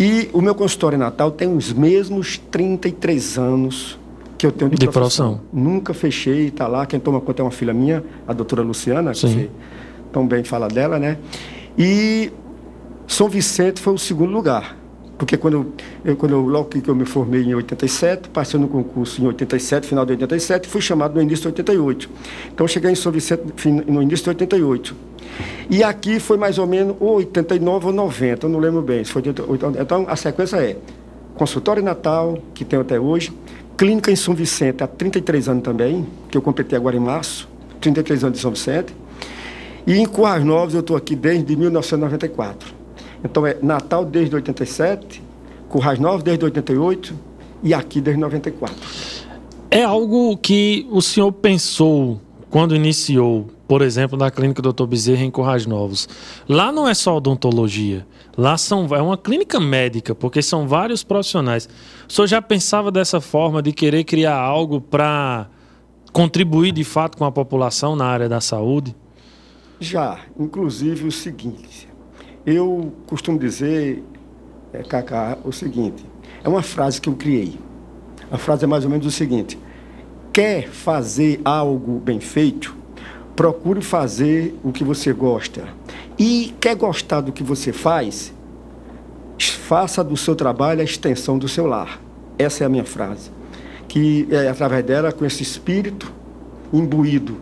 E 0.00 0.28
o 0.32 0.40
meu 0.40 0.54
consultório 0.54 0.98
natal 0.98 1.30
tem 1.30 1.54
os 1.54 1.72
mesmos 1.72 2.38
33 2.50 3.38
anos 3.38 3.98
que 4.38 4.46
eu 4.46 4.50
tenho 4.50 4.70
de, 4.70 4.76
de 4.76 4.88
profissão. 4.88 5.34
profissão. 5.34 5.48
Nunca 5.52 5.94
fechei, 5.94 6.48
está 6.48 6.66
lá. 6.66 6.86
Quem 6.86 6.98
toma 6.98 7.20
conta 7.20 7.42
é 7.42 7.44
uma 7.44 7.50
filha 7.50 7.72
minha, 7.72 8.02
a 8.26 8.32
doutora 8.32 8.62
Luciana, 8.62 9.14
Sim. 9.14 9.20
que 9.20 9.32
você 9.34 9.50
tão 10.12 10.26
bem 10.26 10.42
fala 10.42 10.66
dela, 10.68 10.98
né? 10.98 11.18
E 11.78 12.32
São 13.06 13.28
Vicente 13.28 13.80
foi 13.80 13.94
o 13.94 13.98
segundo 13.98 14.32
lugar. 14.32 14.76
Porque 15.22 15.36
quando 15.36 15.72
eu, 16.04 16.16
quando 16.16 16.32
eu, 16.32 16.40
logo 16.40 16.68
que 16.68 16.88
eu 16.88 16.96
me 16.96 17.04
formei 17.04 17.42
em 17.42 17.54
87, 17.54 18.28
passei 18.30 18.58
no 18.58 18.66
concurso 18.66 19.22
em 19.22 19.26
87, 19.28 19.86
final 19.86 20.04
de 20.04 20.14
87, 20.14 20.66
fui 20.66 20.80
chamado 20.80 21.14
no 21.14 21.22
início 21.22 21.42
de 21.42 21.46
88. 21.62 22.10
Então 22.52 22.66
cheguei 22.66 22.90
em 22.90 22.96
São 22.96 23.12
Vicente 23.12 23.40
no 23.86 24.02
início 24.02 24.24
de 24.24 24.30
88. 24.30 24.96
E 25.70 25.84
aqui 25.84 26.18
foi 26.18 26.36
mais 26.36 26.58
ou 26.58 26.66
menos 26.66 26.96
89 26.98 27.86
ou 27.86 27.92
90, 27.92 28.46
eu 28.46 28.50
não 28.50 28.58
lembro 28.58 28.82
bem. 28.82 29.04
Foi 29.04 29.22
então 29.80 30.06
a 30.08 30.16
sequência 30.16 30.56
é 30.56 30.76
consultório 31.36 31.84
natal, 31.84 32.36
que 32.52 32.64
tem 32.64 32.80
até 32.80 32.98
hoje, 32.98 33.32
clínica 33.76 34.10
em 34.10 34.16
São 34.16 34.34
Vicente 34.34 34.82
há 34.82 34.88
33 34.88 35.48
anos 35.48 35.62
também, 35.62 36.04
que 36.32 36.36
eu 36.36 36.42
completei 36.42 36.76
agora 36.76 36.96
em 36.96 37.00
março, 37.00 37.48
33 37.80 38.24
anos 38.24 38.38
de 38.38 38.42
São 38.42 38.50
Vicente. 38.50 38.92
E 39.86 39.96
em 39.96 40.04
Currais 40.04 40.44
Novos 40.44 40.74
eu 40.74 40.80
estou 40.80 40.96
aqui 40.96 41.14
desde 41.14 41.54
1994. 41.54 42.81
Então 43.24 43.46
é 43.46 43.56
Natal 43.62 44.04
desde 44.04 44.34
87, 44.34 45.22
Currais 45.68 45.98
Novos 45.98 46.22
desde 46.22 46.44
88 46.44 47.14
e 47.62 47.72
aqui 47.72 48.00
desde 48.00 48.20
94. 48.20 48.76
É 49.70 49.84
algo 49.84 50.36
que 50.36 50.86
o 50.90 51.00
senhor 51.00 51.32
pensou 51.32 52.20
quando 52.50 52.76
iniciou, 52.76 53.48
por 53.66 53.80
exemplo, 53.80 54.18
na 54.18 54.30
clínica 54.30 54.60
Dr. 54.60 54.84
Bezerra 54.84 55.22
em 55.22 55.30
Currais 55.30 55.64
Novos. 55.64 56.08
Lá 56.46 56.70
não 56.70 56.86
é 56.86 56.92
só 56.92 57.16
odontologia, 57.16 58.06
lá 58.36 58.58
são, 58.58 58.86
é 58.94 59.00
uma 59.00 59.16
clínica 59.16 59.58
médica, 59.58 60.14
porque 60.14 60.42
são 60.42 60.68
vários 60.68 61.02
profissionais. 61.02 61.68
O 62.06 62.12
senhor 62.12 62.26
já 62.26 62.42
pensava 62.42 62.90
dessa 62.90 63.20
forma 63.20 63.62
de 63.62 63.72
querer 63.72 64.04
criar 64.04 64.36
algo 64.36 64.80
para 64.80 65.48
contribuir 66.12 66.72
de 66.72 66.84
fato 66.84 67.16
com 67.16 67.24
a 67.24 67.32
população 67.32 67.96
na 67.96 68.04
área 68.04 68.28
da 68.28 68.40
saúde? 68.40 68.94
Já, 69.80 70.20
inclusive 70.38 71.06
o 71.06 71.10
seguinte, 71.10 71.88
eu 72.44 72.92
costumo 73.06 73.38
dizer, 73.38 74.02
é, 74.72 74.82
Cacá, 74.82 75.38
o 75.44 75.52
seguinte: 75.52 76.04
é 76.42 76.48
uma 76.48 76.62
frase 76.62 77.00
que 77.00 77.08
eu 77.08 77.14
criei. 77.14 77.58
A 78.30 78.38
frase 78.38 78.64
é 78.64 78.66
mais 78.66 78.84
ou 78.84 78.90
menos 78.90 79.06
o 79.06 79.10
seguinte: 79.10 79.58
quer 80.32 80.68
fazer 80.68 81.40
algo 81.44 81.98
bem 81.98 82.20
feito, 82.20 82.74
procure 83.36 83.82
fazer 83.82 84.58
o 84.62 84.72
que 84.72 84.84
você 84.84 85.12
gosta. 85.12 85.68
E 86.18 86.54
quer 86.60 86.76
gostar 86.76 87.20
do 87.20 87.32
que 87.32 87.42
você 87.42 87.72
faz, 87.72 88.32
faça 89.38 90.04
do 90.04 90.16
seu 90.16 90.34
trabalho 90.34 90.80
a 90.80 90.84
extensão 90.84 91.38
do 91.38 91.48
seu 91.48 91.66
lar. 91.66 92.00
Essa 92.38 92.64
é 92.64 92.66
a 92.66 92.68
minha 92.68 92.84
frase. 92.84 93.30
Que 93.88 94.26
é 94.30 94.48
através 94.48 94.84
dela, 94.84 95.12
com 95.12 95.24
esse 95.24 95.42
espírito 95.42 96.12
imbuído 96.72 97.36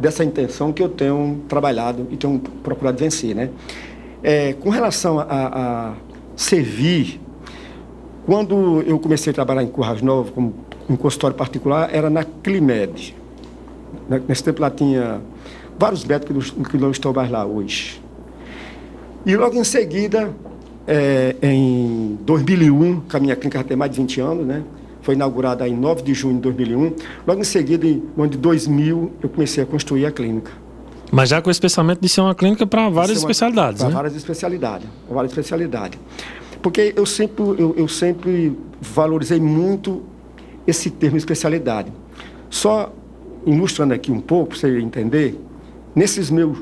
dessa 0.00 0.24
intenção 0.24 0.72
que 0.72 0.82
eu 0.82 0.88
tenho 0.88 1.42
trabalhado 1.48 2.06
e 2.10 2.16
tenho 2.16 2.38
procurado 2.62 2.98
vencer, 2.98 3.34
né? 3.34 3.50
É, 4.22 4.54
com 4.54 4.70
relação 4.70 5.18
a, 5.18 5.24
a, 5.28 5.92
servir, 6.36 7.20
quando 8.24 8.82
eu 8.82 8.98
comecei 8.98 9.30
a 9.30 9.34
trabalhar 9.34 9.62
em 9.62 9.68
Currais 9.68 10.02
Novo, 10.02 10.32
como 10.32 10.54
um 10.88 10.96
consultório 10.96 11.36
particular, 11.36 11.94
era 11.94 12.10
na 12.10 12.24
Climed. 12.24 13.14
Nesse 14.28 14.44
tempo 14.44 14.60
lá 14.60 14.70
tinha 14.70 15.20
vários 15.78 16.04
médicos 16.04 16.50
que 16.50 16.76
não 16.76 16.90
estão 16.90 17.12
mais 17.12 17.30
lá 17.30 17.44
hoje. 17.44 18.02
E 19.24 19.36
logo 19.36 19.56
em 19.56 19.64
seguida, 19.64 20.32
é, 20.86 21.34
em 21.42 22.18
2001, 22.22 23.00
que 23.00 23.16
a 23.16 23.20
minha 23.20 23.34
clínica 23.34 23.58
já 23.58 23.64
tem 23.64 23.76
mais 23.76 23.90
de 23.90 23.98
20 24.00 24.20
anos, 24.20 24.46
né? 24.46 24.62
Foi 25.02 25.14
inaugurada 25.14 25.68
em 25.68 25.76
9 25.76 26.02
de 26.02 26.14
junho 26.14 26.34
de 26.36 26.42
2001. 26.42 26.94
Logo 27.26 27.40
em 27.40 27.44
seguida, 27.44 27.86
em 27.86 28.02
ano 28.16 28.28
de 28.28 28.38
2000, 28.38 29.12
eu 29.22 29.28
comecei 29.28 29.62
a 29.62 29.66
construir 29.66 30.06
a 30.06 30.12
clínica. 30.12 30.50
Mas 31.12 31.28
já 31.28 31.40
com 31.40 31.50
esse 31.50 31.60
pensamento 31.60 32.00
de 32.00 32.08
ser 32.08 32.20
uma 32.20 32.34
clínica 32.34 32.66
para 32.66 32.88
várias 32.88 33.18
uma, 33.18 33.24
especialidades, 33.24 33.80
Para 33.80 33.88
né? 33.88 33.94
várias 33.94 34.16
especialidades, 34.16 34.88
várias 35.08 35.32
especialidades. 35.32 35.98
Porque 36.60 36.92
eu 36.96 37.06
sempre, 37.06 37.44
eu, 37.44 37.74
eu 37.76 37.88
sempre 37.88 38.58
valorizei 38.80 39.40
muito 39.40 40.02
esse 40.66 40.90
termo 40.90 41.16
especialidade. 41.16 41.92
Só 42.50 42.92
ilustrando 43.46 43.94
aqui 43.94 44.10
um 44.10 44.20
pouco, 44.20 44.50
para 44.50 44.58
você 44.58 44.78
entender, 44.80 45.40
nesses 45.94 46.30
meus 46.30 46.58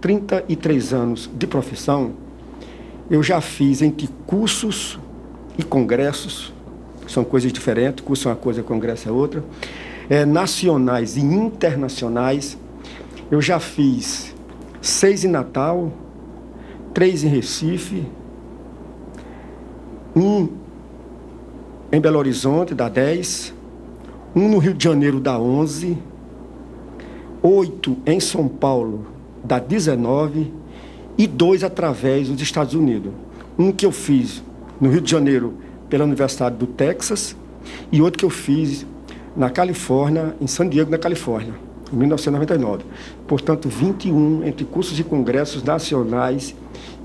33 0.00 0.92
anos 0.92 1.30
de 1.32 1.46
profissão, 1.46 2.12
eu 3.08 3.22
já 3.22 3.40
fiz 3.40 3.80
entre 3.80 4.08
cursos 4.26 4.98
e 5.56 5.62
congressos, 5.62 6.52
são 7.06 7.22
coisas 7.22 7.52
diferentes, 7.52 8.04
curso 8.04 8.28
é 8.28 8.32
uma 8.32 8.36
coisa, 8.36 8.62
congresso 8.62 9.08
é 9.08 9.12
outra, 9.12 9.44
é, 10.08 10.24
nacionais 10.24 11.16
e 11.16 11.20
internacionais, 11.20 12.58
eu 13.30 13.40
já 13.40 13.58
fiz 13.58 14.34
seis 14.80 15.24
em 15.24 15.28
Natal, 15.28 15.90
três 16.92 17.24
em 17.24 17.28
Recife, 17.28 18.06
um 20.14 20.48
em 21.90 22.00
Belo 22.00 22.18
Horizonte, 22.18 22.74
da 22.74 22.88
10, 22.88 23.54
um 24.36 24.48
no 24.48 24.58
Rio 24.58 24.74
de 24.74 24.84
Janeiro, 24.84 25.20
da 25.20 25.38
11, 25.38 25.96
oito 27.42 27.96
em 28.04 28.20
São 28.20 28.46
Paulo, 28.46 29.06
da 29.42 29.58
19, 29.58 30.52
e 31.16 31.26
dois 31.26 31.64
através 31.64 32.28
dos 32.28 32.40
Estados 32.40 32.74
Unidos. 32.74 33.12
Um 33.58 33.70
que 33.72 33.86
eu 33.86 33.92
fiz 33.92 34.42
no 34.80 34.90
Rio 34.90 35.00
de 35.00 35.10
Janeiro 35.10 35.54
pela 35.88 36.04
Universidade 36.04 36.56
do 36.56 36.66
Texas 36.66 37.36
e 37.90 38.02
outro 38.02 38.18
que 38.18 38.24
eu 38.24 38.30
fiz 38.30 38.84
na 39.36 39.48
Califórnia, 39.48 40.36
em 40.40 40.46
San 40.46 40.68
Diego, 40.68 40.90
na 40.90 40.98
Califórnia 40.98 41.63
em 41.92 41.96
1999. 41.96 42.84
Portanto, 43.26 43.68
21 43.68 44.44
entre 44.44 44.64
cursos 44.64 44.98
e 44.98 45.04
congressos 45.04 45.62
nacionais 45.62 46.54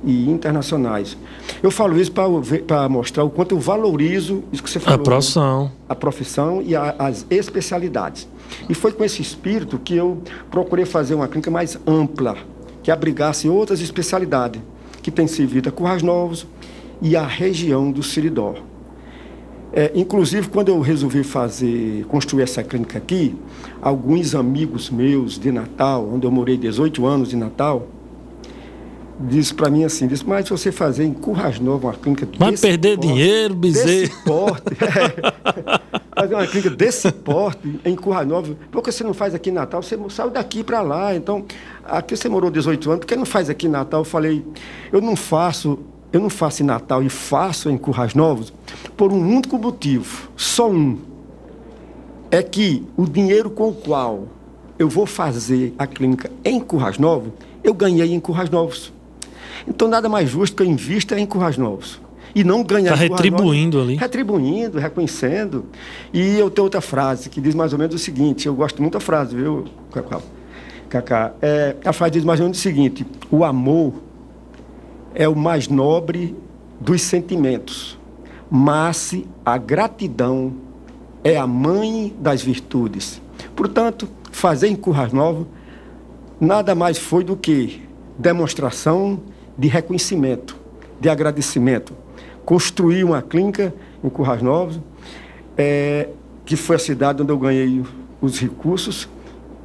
e 0.04 0.30
internacionais. 0.30 1.18
Eu 1.62 1.72
falo 1.72 2.00
isso 2.00 2.12
para 2.12 2.90
mostrar 2.90 3.24
o 3.24 3.30
quanto 3.30 3.56
eu 3.56 3.60
valorizo 3.60 4.44
isso 4.52 4.64
que 4.64 4.70
você 4.70 4.80
falou. 4.80 5.02
A 5.02 5.04
profissão. 5.04 5.64
Né? 5.64 5.72
A 5.90 5.96
profissão 5.96 6.62
e 6.62 6.76
a, 6.76 6.96
as 6.98 7.26
especialidades. 7.30 8.28
E 8.68 8.74
foi 8.74 8.92
com 8.92 9.04
esse 9.04 9.22
espírito 9.22 9.78
que 9.78 9.96
eu 9.96 10.22
procurei 10.50 10.86
fazer 10.86 11.16
uma 11.16 11.28
clínica 11.28 11.52
mais 11.52 11.78
ampla, 11.86 12.38
que 12.82 12.92
abrigasse 12.92 13.50
outras 13.50 13.82
especialidades, 13.82 14.62
que 15.02 15.12
tem 15.12 15.28
servido 15.28 15.70
a 15.70 15.72
Currais 15.72 16.02
Novos 16.02 16.48
e 17.02 17.16
a 17.16 17.26
região 17.26 17.92
do 17.92 18.02
Siridó. 18.02 18.69
É, 19.72 19.92
inclusive, 19.94 20.48
quando 20.50 20.70
eu 20.70 20.80
resolvi 20.80 21.24
fazer, 21.24 22.04
construir 22.06 22.44
essa 22.44 22.64
clínica 22.64 22.98
aqui, 22.98 23.36
alguns 23.82 24.34
amigos 24.34 24.90
meus 24.90 25.38
de 25.38 25.52
Natal, 25.52 26.10
onde 26.12 26.26
eu 26.26 26.32
morei 26.32 26.58
18 26.58 27.06
anos 27.06 27.30
de 27.30 27.36
Natal, 27.36 27.88
disse 29.20 29.54
para 29.54 29.70
mim 29.70 29.84
assim, 29.84 30.08
disse, 30.08 30.26
mas 30.26 30.46
se 30.46 30.52
você 30.52 30.72
fazer 30.72 31.04
em 31.04 31.14
Curras 31.14 31.60
Nova 31.60 31.88
uma 31.88 31.94
clínica 31.94 32.28
Vai 32.38 32.56
perder 32.58 32.98
porte, 32.98 33.08
dinheiro, 33.08 33.54
bezerro. 33.54 33.88
Desse 33.88 34.24
porte, 34.24 34.74
é, 34.82 36.22
fazer 36.22 36.34
uma 36.34 36.48
clínica 36.48 36.70
desse 36.72 37.12
porte 37.12 37.80
em 37.86 37.96
Curras 37.96 38.28
Nova, 38.28 38.56
por 38.72 38.82
que 38.82 38.92
você 38.92 39.04
não 39.04 39.14
faz 39.14 39.36
aqui 39.36 39.52
em 39.52 39.54
Natal? 39.54 39.84
Você 39.84 40.00
saiu 40.10 40.32
daqui 40.32 40.64
para 40.64 40.82
lá, 40.82 41.14
então, 41.14 41.46
aqui 41.86 42.16
você 42.16 42.28
morou 42.28 42.50
18 42.50 42.90
anos, 42.90 43.00
por 43.02 43.08
que 43.08 43.16
não 43.16 43.26
faz 43.26 43.52
aqui 43.52 43.68
em 43.68 43.70
Natal? 43.70 44.02
Eu 44.02 44.06
falei, 44.06 44.44
eu 44.92 45.00
não 45.00 45.16
faço 45.16 45.78
eu 46.12 46.20
não 46.20 46.30
faço 46.30 46.63
em 46.63 46.66
Natal 46.66 47.04
e 47.04 47.10
faço 47.10 47.70
em 47.70 47.78
Currais 47.78 48.13
Novos 48.13 48.51
por 48.98 49.12
um 49.12 49.20
único 49.20 49.58
motivo, 49.58 50.30
só 50.36 50.70
um. 50.70 50.98
É 52.32 52.44
que 52.44 52.84
o 52.96 53.06
dinheiro 53.06 53.50
com 53.50 53.70
o 53.70 53.74
qual 53.74 54.28
eu 54.78 54.88
vou 54.88 55.06
fazer 55.06 55.74
a 55.78 55.86
clínica 55.86 56.32
em 56.44 56.60
Currais 56.60 56.98
Novos, 56.98 57.34
eu 57.63 57.74
ganhei 57.74 58.13
em 58.13 58.20
Currais 58.20 58.50
Novos. 58.50 58.94
Então 59.68 59.88
nada 59.88 60.08
mais 60.08 60.30
justo 60.30 60.56
que 60.56 60.63
eu 60.63 60.68
invista 60.68 61.20
em 61.20 61.25
Currais 61.25 61.58
Novos. 61.58 62.00
E 62.34 62.44
não 62.44 62.63
ganhar 62.63 62.94
Está 62.94 63.04
retribuindo 63.04 63.78
Novos, 63.78 63.92
ali. 63.92 64.00
Retribuindo, 64.00 64.78
reconhecendo. 64.78 65.66
E 66.13 66.38
eu 66.38 66.50
tenho 66.50 66.66
outra 66.66 66.80
frase 66.80 67.30
que 67.30 67.42
diz 67.42 67.56
mais 67.56 67.74
ou 67.74 67.80
menos 67.80 67.96
o 67.96 68.00
seguinte, 68.00 68.48
eu 68.48 68.54
gosto 68.54 68.82
muito 68.82 68.94
da 68.94 69.00
frase, 69.00 69.36
viu, 69.36 69.66
Cacá? 69.92 70.22
Cacá. 70.88 71.34
É, 71.42 71.75
a 71.84 71.92
frase 71.92 72.13
diz 72.13 72.24
mais 72.24 72.39
ou 72.39 72.46
menos 72.46 72.60
o 72.60 72.62
seguinte, 72.62 73.06
o 73.32 73.44
amor 73.44 73.94
é 75.13 75.28
o 75.28 75.36
mais 75.36 75.68
nobre 75.68 76.36
dos 76.80 77.01
sentimentos, 77.01 77.98
mas 78.50 79.16
a 79.46 79.58
gratidão 79.58 80.54
é 81.24 81.38
a 81.38 81.46
mãe 81.46 82.13
das 82.20 82.42
virtudes. 82.42 83.22
Portanto, 83.56 84.08
fazer 84.32 84.68
em 84.68 84.75
Currais 84.75 85.12
Novos 85.12 85.48
nada 86.39 86.74
mais 86.74 86.98
foi 86.98 87.24
do 87.24 87.36
que 87.36 87.82
demonstração 88.18 89.20
de 89.58 89.68
reconhecimento, 89.68 90.58
de 91.00 91.10
agradecimento. 91.10 91.94
Construir 92.46 93.04
uma 93.04 93.22
clínica 93.22 93.74
em 94.04 94.10
Currais 94.10 94.42
Novos, 94.42 94.80
é, 95.58 96.10
que 96.46 96.56
foi 96.56 96.78
a 96.78 96.80
cidade 96.80 97.22
onde 97.22 97.32
eu 97.32 97.38
ganhei 97.38 97.84
os 98.22 98.39
recursos 98.39 99.08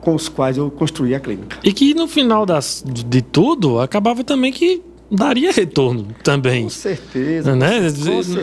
com 0.00 0.14
os 0.14 0.28
quais 0.28 0.56
eu 0.56 0.70
construí 0.70 1.14
a 1.14 1.20
clínica. 1.20 1.56
E 1.62 1.72
que 1.72 1.94
no 1.94 2.06
final 2.06 2.44
das, 2.44 2.84
de 2.84 3.22
tudo, 3.22 3.80
acabava 3.80 4.22
também 4.22 4.52
que 4.52 4.82
daria 5.14 5.52
retorno 5.52 6.08
também. 6.22 6.64
Com 6.64 6.70
certeza. 6.70 7.54
Né? 7.54 7.80
Com 7.80 7.90
certeza. 7.90 8.42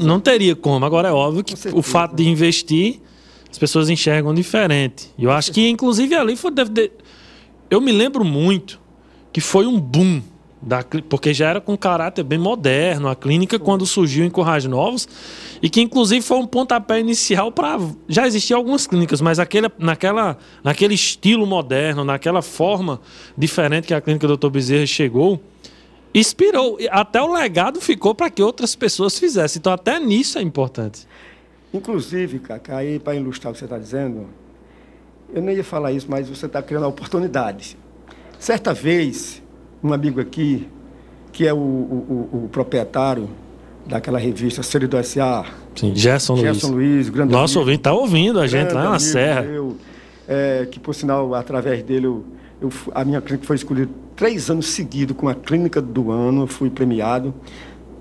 Não 0.00 0.20
teria 0.20 0.54
como. 0.54 0.84
Agora 0.84 1.08
é 1.08 1.12
óbvio 1.12 1.42
que 1.42 1.54
o 1.72 1.82
fato 1.82 2.14
de 2.14 2.28
investir, 2.28 3.00
as 3.50 3.58
pessoas 3.58 3.90
enxergam 3.90 4.34
diferente. 4.34 5.10
E 5.18 5.24
eu 5.24 5.30
acho 5.30 5.52
que, 5.52 5.68
inclusive, 5.68 6.14
ali 6.14 6.36
foi. 6.36 6.52
Eu 7.70 7.80
me 7.80 7.92
lembro 7.92 8.24
muito 8.24 8.80
que 9.32 9.40
foi 9.40 9.66
um 9.66 9.80
boom. 9.80 10.22
Da, 10.64 10.84
porque 11.08 11.34
já 11.34 11.48
era 11.48 11.60
com 11.60 11.76
caráter 11.76 12.22
bem 12.22 12.38
moderno, 12.38 13.08
a 13.08 13.16
clínica 13.16 13.58
quando 13.58 13.84
surgiu 13.84 14.24
em 14.24 14.30
Corrais 14.30 14.64
Novos, 14.64 15.08
e 15.60 15.68
que 15.68 15.80
inclusive 15.80 16.22
foi 16.22 16.36
um 16.36 16.46
pontapé 16.46 17.00
inicial 17.00 17.50
para. 17.50 17.80
Já 18.08 18.28
existiam 18.28 18.58
algumas 18.58 18.86
clínicas, 18.86 19.20
mas 19.20 19.40
aquele, 19.40 19.68
naquela, 19.76 20.38
naquele 20.62 20.94
estilo 20.94 21.44
moderno, 21.48 22.04
naquela 22.04 22.42
forma 22.42 23.00
diferente 23.36 23.88
que 23.88 23.94
a 23.94 24.00
clínica 24.00 24.28
do 24.28 24.36
Dr. 24.36 24.50
Bezerra 24.50 24.86
chegou, 24.86 25.42
inspirou. 26.14 26.78
Até 26.90 27.20
o 27.20 27.32
legado 27.32 27.80
ficou 27.80 28.14
para 28.14 28.30
que 28.30 28.42
outras 28.42 28.74
pessoas 28.74 29.18
fizessem. 29.18 29.60
Então, 29.60 29.72
até 29.72 29.98
nisso 29.98 30.38
é 30.38 30.42
importante. 30.42 31.06
Inclusive, 31.72 32.38
Cacá, 32.38 32.78
aí 32.78 32.98
para 32.98 33.14
ilustrar 33.14 33.50
o 33.50 33.54
que 33.54 33.58
você 33.58 33.64
está 33.64 33.78
dizendo, 33.78 34.26
eu 35.32 35.40
não 35.40 35.50
ia 35.50 35.64
falar 35.64 35.92
isso, 35.92 36.06
mas 36.08 36.28
você 36.28 36.46
está 36.46 36.62
criando 36.62 36.86
oportunidades. 36.86 37.76
Certa 38.38 38.74
vez, 38.74 39.42
um 39.82 39.92
amigo 39.92 40.20
aqui, 40.20 40.68
que 41.32 41.46
é 41.46 41.52
o, 41.52 41.56
o, 41.56 42.44
o, 42.44 42.48
proprietário 42.50 43.30
daquela 43.86 44.18
revista 44.18 44.62
Série 44.62 44.86
do 44.86 44.98
S.A. 44.98 45.46
Sim, 45.74 45.94
Gerson, 45.94 46.36
Gerson 46.36 46.72
Luiz. 46.72 46.86
Luiz 46.88 47.08
grande 47.08 47.32
Nosso 47.32 47.58
ouvinte 47.58 47.78
está 47.78 47.92
ouvindo 47.92 48.38
a 48.38 48.46
gente 48.46 48.74
lá 48.74 48.90
na 48.90 48.98
Serra. 48.98 49.44
Eu, 49.44 49.76
é, 50.28 50.68
que, 50.70 50.78
por 50.78 50.94
sinal, 50.94 51.34
através 51.34 51.82
dele, 51.82 52.06
eu, 52.06 52.24
eu, 52.60 52.70
a 52.94 53.02
minha 53.04 53.20
clínica 53.22 53.46
foi 53.46 53.56
escolhida 53.56 53.90
três 54.16 54.50
anos 54.50 54.68
seguidos 54.68 55.16
com 55.16 55.28
a 55.28 55.34
clínica 55.34 55.80
do 55.80 56.10
ano, 56.10 56.46
fui 56.46 56.70
premiado 56.70 57.34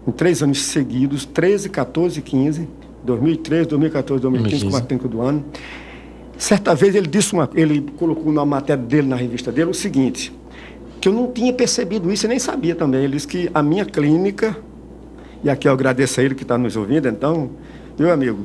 em 0.07 0.11
três 0.11 0.41
anos 0.41 0.61
seguidos, 0.63 1.25
13, 1.25 1.69
14 1.69 2.21
15, 2.21 2.67
2013, 3.03 3.69
2014, 3.69 4.21
2015, 4.21 4.69
com 4.69 4.75
a 4.75 4.81
clínica 4.81 5.07
do 5.07 5.21
ano. 5.21 5.45
Certa 6.37 6.73
vez 6.73 6.95
ele 6.95 7.07
disse 7.07 7.33
uma, 7.33 7.49
ele 7.53 7.81
colocou 7.97 8.31
na 8.31 8.45
matéria 8.45 8.81
dele, 8.81 9.07
na 9.07 9.15
revista 9.15 9.51
dele, 9.51 9.69
o 9.69 9.73
seguinte, 9.73 10.33
que 10.99 11.07
eu 11.07 11.13
não 11.13 11.31
tinha 11.31 11.53
percebido 11.53 12.11
isso 12.11 12.25
e 12.25 12.29
nem 12.29 12.39
sabia 12.39 12.75
também. 12.75 13.03
Ele 13.03 13.13
disse 13.13 13.27
que 13.27 13.49
a 13.53 13.61
minha 13.61 13.85
clínica, 13.85 14.57
e 15.43 15.49
aqui 15.49 15.67
eu 15.67 15.71
agradeço 15.71 16.19
a 16.19 16.23
ele 16.23 16.33
que 16.33 16.43
está 16.43 16.57
nos 16.57 16.75
ouvindo, 16.75 17.07
então, 17.07 17.51
meu 17.97 18.11
amigo, 18.11 18.39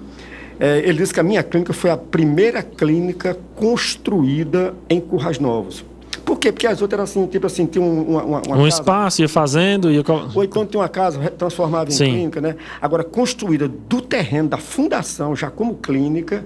é, 0.58 0.78
ele 0.80 0.99
disse 0.99 1.12
que 1.12 1.20
a 1.20 1.23
minha 1.23 1.42
clínica 1.42 1.73
foi 1.73 1.90
a 1.90 1.96
primeira 1.96 2.62
clínica 2.62 3.37
construída 3.54 4.75
em 4.88 5.00
Currais 5.00 5.38
Novos. 5.38 5.85
Por 6.26 6.40
quê? 6.40 6.50
Porque 6.50 6.66
as 6.66 6.83
outras 6.83 6.99
eram 6.99 7.04
assim, 7.04 7.26
tipo 7.28 7.47
assim, 7.47 7.66
tinha 7.66 7.83
uma, 7.83 8.02
uma, 8.02 8.25
uma 8.25 8.38
um 8.38 8.42
casa, 8.42 8.68
espaço, 8.68 9.23
ia 9.23 9.28
fazendo, 9.28 9.92
ia... 9.92 10.02
Ou 10.35 10.42
então 10.42 10.66
tinha 10.66 10.80
uma 10.80 10.88
casa, 10.88 11.21
transformava 11.30 11.88
em 11.88 11.92
Sim. 11.92 12.11
clínica, 12.11 12.40
né? 12.40 12.56
Agora, 12.83 13.04
construída 13.04 13.68
do 13.68 14.02
terreno, 14.02 14.49
da 14.49 14.59
fundação, 14.59 15.37
já 15.37 15.49
como 15.50 15.76
clínica, 15.76 16.45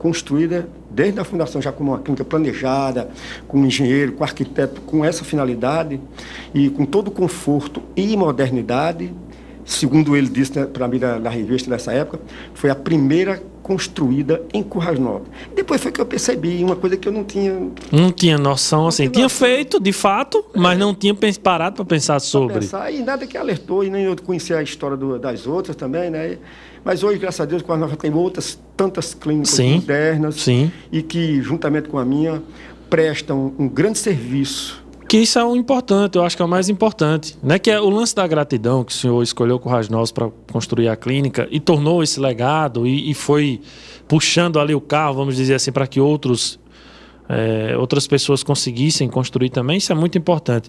construída 0.00 0.68
desde 0.90 1.20
a 1.20 1.24
fundação, 1.24 1.62
já 1.62 1.70
como 1.70 1.92
uma 1.92 2.00
clínica 2.00 2.24
planejada, 2.24 3.08
com 3.46 3.60
um 3.60 3.66
engenheiro, 3.66 4.12
com 4.14 4.22
um 4.22 4.24
arquiteto, 4.24 4.80
com 4.80 5.04
essa 5.04 5.22
finalidade 5.22 6.00
e 6.52 6.68
com 6.68 6.84
todo 6.84 7.08
o 7.08 7.10
conforto 7.12 7.80
e 7.94 8.16
modernidade, 8.16 9.14
segundo 9.64 10.16
ele 10.16 10.28
disse 10.28 10.58
né, 10.58 10.66
para 10.66 10.88
mim 10.88 10.98
na, 10.98 11.20
na, 11.20 11.30
revista 11.30 11.70
nessa 11.70 11.92
época, 11.92 12.18
foi 12.52 12.68
a 12.68 12.74
primeira 12.74 13.40
construída 13.62 14.42
em 14.52 14.62
Currais 14.62 14.98
Novos. 14.98 15.28
Depois 15.54 15.80
foi 15.80 15.92
que 15.92 16.00
eu 16.00 16.06
percebi 16.06 16.62
uma 16.64 16.76
coisa 16.76 16.96
que 16.96 17.06
eu 17.06 17.12
não 17.12 17.24
tinha. 17.24 17.70
Não 17.92 18.10
tinha 18.10 18.38
noção 18.38 18.86
assim. 18.86 19.04
Tinha, 19.04 19.12
tinha 19.12 19.24
noção. 19.24 19.46
feito, 19.46 19.80
de 19.80 19.92
fato, 19.92 20.44
mas 20.54 20.78
não 20.78 20.94
tinha 20.94 21.14
parado 21.42 21.76
para 21.76 21.84
pensar 21.84 22.20
sobre. 22.20 22.54
Pensar, 22.54 22.92
e 22.92 23.02
nada 23.02 23.26
que 23.26 23.36
alertou, 23.36 23.84
e 23.84 23.90
nem 23.90 24.04
eu 24.04 24.16
conhecia 24.16 24.58
a 24.58 24.62
história 24.62 24.96
do, 24.96 25.18
das 25.18 25.46
outras 25.46 25.76
também, 25.76 26.10
né? 26.10 26.38
Mas 26.84 27.02
hoje, 27.02 27.18
graças 27.18 27.40
a 27.40 27.44
Deus, 27.44 27.62
Currais 27.62 27.80
Novos 27.80 27.96
tem 27.96 28.12
outras 28.12 28.58
tantas 28.76 29.12
clínicas 29.12 29.50
sim, 29.50 29.74
modernas 29.74 30.36
sim. 30.36 30.72
e 30.90 31.02
que, 31.02 31.42
juntamente 31.42 31.88
com 31.88 31.98
a 31.98 32.04
minha, 32.04 32.42
prestam 32.88 33.52
um 33.58 33.68
grande 33.68 33.98
serviço 33.98 34.82
que 35.10 35.18
isso 35.18 35.40
é 35.40 35.44
o 35.44 35.56
importante, 35.56 36.16
eu 36.16 36.24
acho 36.24 36.36
que 36.36 36.42
é 36.42 36.44
o 36.44 36.48
mais 36.48 36.68
importante. 36.68 37.36
Né? 37.42 37.58
Que 37.58 37.68
é 37.68 37.80
o 37.80 37.90
lance 37.90 38.14
da 38.14 38.24
gratidão 38.28 38.84
que 38.84 38.92
o 38.92 38.94
senhor 38.94 39.20
escolheu 39.24 39.58
com 39.58 39.68
o 39.68 39.72
Rasnos 39.72 40.12
para 40.12 40.30
construir 40.52 40.86
a 40.86 40.94
clínica 40.94 41.48
e 41.50 41.58
tornou 41.58 42.00
esse 42.00 42.20
legado 42.20 42.86
e, 42.86 43.10
e, 43.10 43.12
foi 43.12 43.60
puxando 44.06 44.60
ali 44.60 44.72
o 44.72 44.80
carro, 44.80 45.14
vamos 45.14 45.34
dizer 45.34 45.54
assim, 45.54 45.72
para 45.72 45.84
que 45.88 45.98
outros, 45.98 46.60
é, 47.28 47.76
outras 47.76 48.06
pessoas 48.06 48.44
conseguissem 48.44 49.08
construir 49.08 49.50
também. 49.50 49.78
Isso 49.78 49.90
é 49.90 49.96
muito 49.96 50.16
importante. 50.16 50.68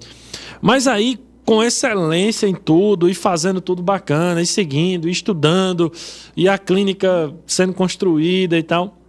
Mas 0.59 0.87
aí, 0.87 1.19
com 1.45 1.61
excelência 1.61 2.47
em 2.47 2.55
tudo 2.55 3.07
e 3.07 3.13
fazendo 3.13 3.61
tudo 3.61 3.83
bacana, 3.83 4.41
e 4.41 4.45
seguindo, 4.47 5.07
e 5.07 5.11
estudando, 5.11 5.93
e 6.35 6.49
a 6.49 6.57
clínica 6.57 7.31
sendo 7.45 7.75
construída 7.75 8.57
e 8.57 8.63
tal 8.63 9.00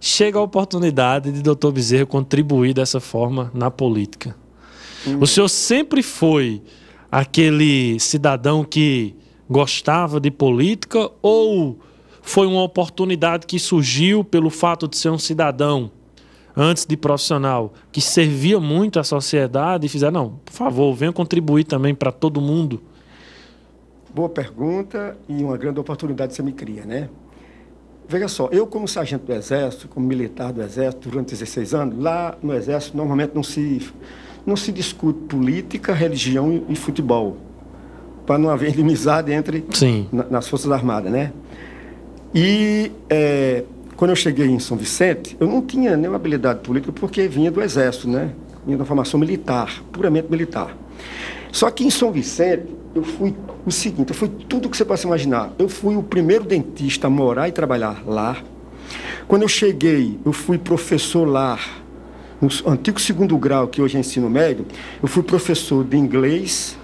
chega 0.00 0.38
a 0.38 0.42
oportunidade 0.42 1.32
de 1.32 1.42
doutor 1.42 1.72
Bezerra 1.72 2.06
contribuir 2.06 2.74
dessa 2.74 3.00
forma 3.00 3.50
na 3.54 3.70
política. 3.70 4.36
Uhum. 5.06 5.20
O 5.20 5.26
senhor 5.26 5.48
sempre 5.48 6.02
foi 6.02 6.62
aquele 7.10 7.98
cidadão 7.98 8.64
que 8.64 9.14
gostava 9.48 10.20
de 10.20 10.30
política 10.30 11.10
ou 11.22 11.78
foi 12.20 12.46
uma 12.46 12.62
oportunidade 12.62 13.46
que 13.46 13.58
surgiu 13.58 14.22
pelo 14.22 14.50
fato 14.50 14.86
de 14.86 14.96
ser 14.96 15.08
um 15.08 15.18
cidadão 15.18 15.90
antes 16.54 16.84
de 16.84 16.96
profissional 16.96 17.72
que 17.90 18.00
servia 18.00 18.60
muito 18.60 18.98
à 18.98 19.04
sociedade 19.04 19.86
e 19.86 19.88
fizer 19.88 20.10
não, 20.10 20.40
por 20.44 20.52
favor, 20.52 20.94
venha 20.94 21.12
contribuir 21.12 21.64
também 21.64 21.94
para 21.94 22.12
todo 22.12 22.40
mundo? 22.40 22.82
Boa 24.14 24.28
pergunta 24.28 25.16
e 25.28 25.42
uma 25.44 25.56
grande 25.56 25.78
oportunidade 25.78 26.34
você 26.34 26.42
me 26.42 26.52
cria, 26.52 26.84
né? 26.84 27.08
Veja 28.10 28.26
só, 28.26 28.48
eu 28.50 28.66
como 28.66 28.88
sargento 28.88 29.26
do 29.26 29.34
Exército, 29.34 29.86
como 29.86 30.06
militar 30.06 30.50
do 30.50 30.62
Exército 30.62 31.10
durante 31.10 31.28
16 31.32 31.74
anos, 31.74 31.98
lá 31.98 32.38
no 32.42 32.54
Exército 32.54 32.96
normalmente 32.96 33.32
não 33.34 33.42
se, 33.42 33.86
não 34.46 34.56
se 34.56 34.72
discute 34.72 35.18
política, 35.28 35.92
religião 35.92 36.64
e, 36.70 36.74
futebol, 36.74 37.36
para 38.26 38.38
não 38.38 38.48
haver 38.48 38.72
inimizade 38.78 39.30
entre 39.30 39.62
na, 40.10 40.24
nas 40.24 40.48
Forças 40.48 40.72
Armadas, 40.72 41.12
né? 41.12 41.34
E 42.34 42.90
é, 43.10 43.64
quando 43.94 44.10
eu 44.10 44.16
cheguei 44.16 44.46
em 44.46 44.58
São 44.58 44.76
Vicente, 44.78 45.36
eu 45.38 45.46
não 45.46 45.60
tinha 45.60 45.94
nenhuma 45.94 46.16
habilidade 46.16 46.60
política 46.60 46.90
porque 46.90 47.28
vinha 47.28 47.50
do 47.50 47.60
Exército, 47.60 48.08
né? 48.08 48.30
Vinha 48.64 48.78
da 48.78 48.86
formação 48.86 49.20
militar, 49.20 49.82
puramente 49.92 50.30
militar. 50.30 50.74
Só 51.52 51.70
que 51.70 51.84
em 51.84 51.90
São 51.90 52.10
Vicente, 52.10 52.68
eu 52.94 53.02
fui 53.02 53.34
o 53.66 53.70
seguinte, 53.70 54.10
eu 54.10 54.14
fui 54.14 54.28
tudo 54.28 54.68
que 54.68 54.76
você 54.76 54.84
possa 54.84 55.06
imaginar. 55.06 55.52
Eu 55.58 55.68
fui 55.68 55.96
o 55.96 56.02
primeiro 56.02 56.44
dentista 56.44 57.06
a 57.06 57.10
morar 57.10 57.48
e 57.48 57.52
trabalhar 57.52 58.02
lá. 58.06 58.36
Quando 59.26 59.42
eu 59.42 59.48
cheguei, 59.48 60.18
eu 60.24 60.32
fui 60.32 60.56
professor 60.58 61.26
lá, 61.26 61.58
no 62.40 62.48
antigo 62.70 63.00
segundo 63.00 63.36
grau, 63.36 63.68
que 63.68 63.82
hoje 63.82 63.96
é 63.96 64.00
ensino 64.00 64.30
médio, 64.30 64.64
eu 65.02 65.08
fui 65.08 65.22
professor 65.22 65.84
de 65.84 65.96
inglês, 65.96 66.78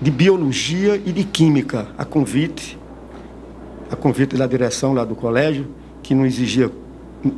de 0.00 0.10
biologia 0.10 1.00
e 1.04 1.12
de 1.12 1.22
química, 1.22 1.88
a 1.96 2.04
convite, 2.04 2.78
a 3.90 3.96
convite 3.96 4.36
da 4.36 4.46
direção 4.46 4.92
lá 4.92 5.04
do 5.04 5.14
colégio, 5.14 5.68
que 6.02 6.14
não 6.14 6.26
exigia, 6.26 6.70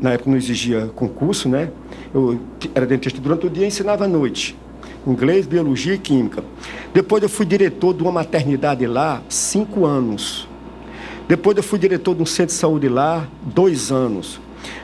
na 0.00 0.12
época 0.12 0.30
não 0.30 0.36
exigia 0.36 0.86
concurso, 0.94 1.48
né? 1.48 1.70
Eu 2.14 2.40
era 2.74 2.86
dentista 2.86 3.20
durante 3.20 3.46
o 3.46 3.50
dia 3.50 3.64
e 3.64 3.66
ensinava 3.66 4.04
à 4.04 4.08
noite 4.08 4.56
inglês, 5.06 5.46
biologia 5.46 5.94
e 5.94 5.98
química. 5.98 6.44
Depois 6.94 7.22
eu 7.22 7.28
fui 7.28 7.46
diretor 7.46 7.94
de 7.94 8.02
uma 8.02 8.12
maternidade 8.12 8.86
lá, 8.86 9.22
cinco 9.28 9.84
anos. 9.84 10.48
Depois 11.28 11.56
eu 11.56 11.62
fui 11.62 11.78
diretor 11.78 12.14
de 12.14 12.22
um 12.22 12.26
centro 12.26 12.54
de 12.54 12.60
saúde 12.60 12.88
lá, 12.88 13.26
dois 13.42 13.90
anos. 13.90 14.40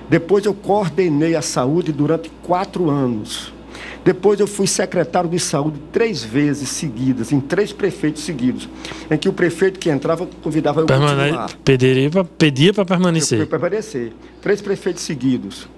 Depois 0.09 0.45
eu 0.45 0.55
coordenei 0.55 1.37
a 1.37 1.43
saúde 1.43 1.93
durante 1.93 2.31
quatro 2.43 2.89
anos. 2.89 3.53
Depois 4.05 4.41
eu 4.41 4.47
fui 4.47 4.67
secretário 4.67 5.29
de 5.29 5.39
saúde 5.39 5.79
três 5.93 6.25
vezes 6.25 6.71
seguidas, 6.71 7.31
em 7.31 7.41
três 7.41 7.73
prefeitos 7.73 8.23
seguidos, 8.23 8.69
em 9.11 9.19
que 9.19 9.29
o 9.29 9.33
prefeito 9.33 9.79
que 9.79 9.91
entrava 9.91 10.27
convidava 10.43 10.81
eu 10.81 10.85
a 10.85 10.89
continuar. 10.89 11.51
Pedia 12.39 12.73
para 12.73 12.85
permanecer. 12.87 13.47
Para 13.47 13.59
permanecer. 13.59 14.13
Três 14.41 14.63
prefeitos 14.63 15.03
seguidos. 15.03 15.69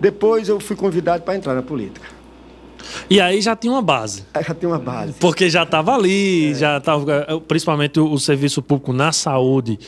Depois 0.00 0.48
eu 0.48 0.58
fui 0.58 0.74
convidado 0.74 1.22
para 1.22 1.36
entrar 1.36 1.54
na 1.54 1.62
política. 1.62 2.15
E 3.08 3.20
aí 3.20 3.40
já 3.40 3.54
tinha 3.54 3.72
uma 3.72 3.82
base. 3.82 4.24
Já 4.34 4.54
tinha 4.54 4.68
uma 4.68 4.78
base. 4.78 5.14
Porque 5.14 5.48
já 5.48 5.62
estava 5.62 5.94
ali, 5.94 6.50
é. 6.50 6.54
já 6.54 6.78
estava. 6.78 7.40
Principalmente 7.46 8.00
o, 8.00 8.12
o, 8.12 8.18
serviço 8.18 8.62
público 8.62 8.92
na 8.92 9.12
saúde, 9.12 9.78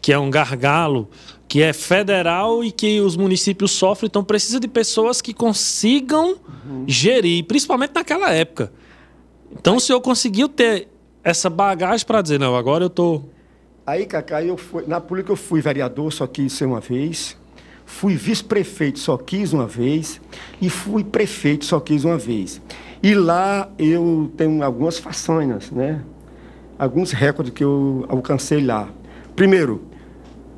que 0.00 0.12
é 0.12 0.18
um 0.18 0.30
gargalo, 0.30 1.08
que 1.48 1.62
é 1.62 1.72
federal 1.72 2.64
e 2.64 2.72
que 2.72 3.00
os 3.00 3.16
municípios 3.16 3.72
sofrem, 3.72 4.08
então 4.08 4.24
precisa 4.24 4.58
de 4.58 4.68
pessoas 4.68 5.20
que 5.20 5.32
consigam 5.32 6.36
uhum. 6.66 6.84
gerir, 6.86 7.44
principalmente 7.44 7.92
naquela 7.94 8.32
época. 8.32 8.72
Então 9.52 9.76
o 9.76 9.80
senhor 9.80 10.00
conseguiu 10.00 10.48
ter 10.48 10.88
essa 11.22 11.48
bagagem 11.48 12.06
para 12.06 12.20
dizer, 12.20 12.38
não, 12.38 12.56
agora 12.56 12.84
eu 12.84 12.90
tô. 12.90 13.22
Aí, 13.86 14.06
Cacá, 14.06 14.42
eu 14.42 14.56
fui, 14.56 14.84
na 14.86 15.00
política 15.00 15.32
eu 15.32 15.36
fui 15.36 15.60
vereador, 15.60 16.12
só 16.12 16.26
quis 16.26 16.52
ser 16.52 16.64
uma 16.64 16.80
vez. 16.80 17.36
Fui 17.86 18.14
vice-prefeito, 18.14 18.98
só 18.98 19.16
quis 19.16 19.52
uma 19.52 19.66
vez. 19.66 20.20
E 20.60 20.68
fui 20.68 21.04
prefeito, 21.04 21.64
só 21.64 21.80
quis 21.80 22.04
uma 22.04 22.18
vez. 22.18 22.60
E 23.02 23.14
lá 23.14 23.68
eu 23.78 24.30
tenho 24.36 24.62
algumas 24.62 24.98
façanhas, 24.98 25.70
né? 25.70 26.00
Alguns 26.78 27.12
recordes 27.12 27.52
que 27.52 27.62
eu 27.62 28.04
alcancei 28.08 28.64
lá. 28.64 28.88
Primeiro, 29.36 29.82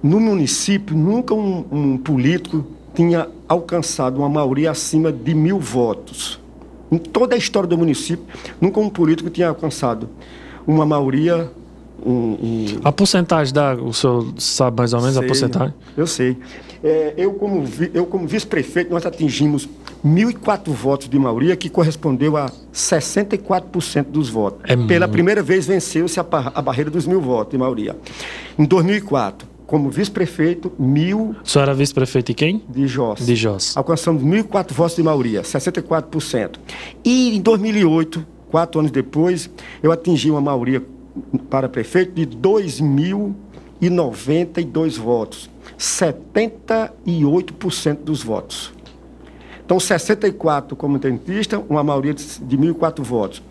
no 0.03 0.21
município, 0.21 0.97
nunca 0.97 1.35
um, 1.35 1.65
um 1.71 1.99
político 1.99 2.65
tinha 2.95 3.29
alcançado 3.49 4.19
uma 4.19 4.29
maioria 4.29 4.71
acima 4.71 5.13
de 5.13 5.35
mil 5.35 5.59
votos. 5.59 6.41
Em 6.91 6.99
toda 6.99 7.35
a 7.35 7.39
história 7.39 7.69
do 7.69 7.77
município, 7.77 8.25
nunca 8.61 8.81
um 8.81 8.89
político 8.89 9.29
tinha 9.29 9.49
alcançado 9.49 10.09
uma 10.67 10.87
maioria 10.87 11.51
a 12.85 12.93
porcentagem 12.93 13.53
da. 13.53 13.75
O 13.75 13.93
senhor 13.93 14.33
sabe 14.39 14.79
mais 14.79 14.93
ou 14.93 15.01
menos 15.01 15.17
sei, 15.17 15.25
a 15.25 15.27
porcentagem? 15.27 15.75
Eu 15.97 16.07
sei. 16.07 16.37
É, 16.87 17.15
eu, 17.17 17.33
como, 17.33 17.65
eu, 17.93 18.07
como 18.07 18.29
vice-prefeito, 18.29 18.93
nós 18.93 19.05
atingimos 19.05 19.69
1.004 20.05 20.69
votos 20.69 21.09
de 21.09 21.19
maioria, 21.19 21.57
que 21.57 21.69
correspondeu 21.69 22.37
a 22.37 22.49
64% 22.73 24.05
dos 24.05 24.29
votos. 24.29 24.61
É 24.71 24.77
Pela 24.77 25.09
primeira 25.09 25.43
vez 25.43 25.67
venceu-se 25.67 26.21
a, 26.21 26.27
a, 26.55 26.63
barreira 26.63 26.89
dos 26.89 27.05
mil 27.05 27.21
votos 27.21 27.51
de 27.51 27.59
maioria. 27.59 27.97
Em 28.57 28.65
2004, 28.65 29.49
como 29.67 29.91
vice-prefeito, 29.91 30.71
mil. 30.79 31.35
Senhor 31.43 31.65
era 31.65 31.75
vice-prefeito 31.75 32.29
de 32.29 32.35
quem? 32.35 32.63
De 32.69 32.87
Jos. 32.87 33.27
De 33.27 33.35
Jos. 33.35 33.77
Alcançamos 33.77 34.23
1.004 34.23 34.73
votos 34.73 34.95
de 34.95 35.03
maioria, 35.03 35.43
64%. 35.43 36.53
E 37.05 37.37
em 37.37 37.41
2008, 37.41 38.25
quatro 38.49 38.79
anos 38.79 38.93
depois, 38.93 39.51
eu 39.83 39.91
atingi 39.91 40.31
uma 40.31 40.41
maioria 40.41 40.81
para 41.51 41.69
prefeito 41.69 42.13
de 42.13 42.25
2.092 42.25 45.01
votos, 45.01 45.51
78% 45.79 48.05
dos 48.05 48.23
votos. 48.23 48.77
Então, 49.67 49.79
64 49.81 50.77
como 50.77 50.97
dentista, 50.97 51.61
uma 51.69 51.83
maioria 51.83 52.15
de 52.15 52.57
1.004 52.57 53.03
votos. 53.03 53.43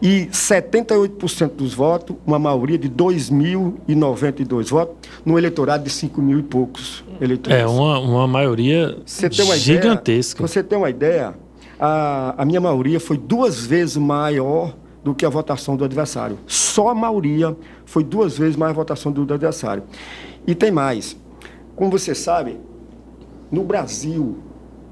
E 0.00 0.28
78% 0.30 1.56
dos 1.56 1.74
votos, 1.74 2.14
uma 2.24 2.38
maioria 2.38 2.78
de 2.78 2.88
2.092 2.88 4.68
votos, 4.68 4.94
no 5.24 5.36
eleitorado 5.36 5.82
de 5.82 5.90
5 5.90 6.22
mil 6.22 6.38
e 6.38 6.42
poucos 6.44 7.04
eleitores. 7.20 7.58
É, 7.58 7.66
uma, 7.66 7.98
uma 7.98 8.28
maioria 8.28 8.96
você 9.04 9.28
uma 9.42 9.56
gigantesca. 9.56 10.38
Ideia, 10.38 10.48
você 10.48 10.62
tem 10.62 10.78
uma 10.78 10.88
ideia, 10.88 11.34
a, 11.80 12.40
a 12.40 12.44
minha 12.44 12.60
maioria 12.60 13.00
foi 13.00 13.18
duas 13.18 13.66
vezes 13.66 13.96
maior 13.96 14.72
do 15.02 15.16
que 15.16 15.26
a 15.26 15.28
votação 15.28 15.76
do 15.76 15.84
adversário. 15.84 16.38
Só 16.46 16.90
a 16.90 16.94
maioria 16.94 17.56
foi 17.84 18.04
duas 18.04 18.38
vezes 18.38 18.54
mais 18.54 18.70
a 18.70 18.74
votação 18.74 19.10
do 19.10 19.22
adversário. 19.22 19.82
E 20.46 20.54
tem 20.54 20.70
mais. 20.70 21.16
Como 21.76 21.90
você 21.90 22.14
sabe, 22.14 22.58
no 23.52 23.62
Brasil, 23.62 24.38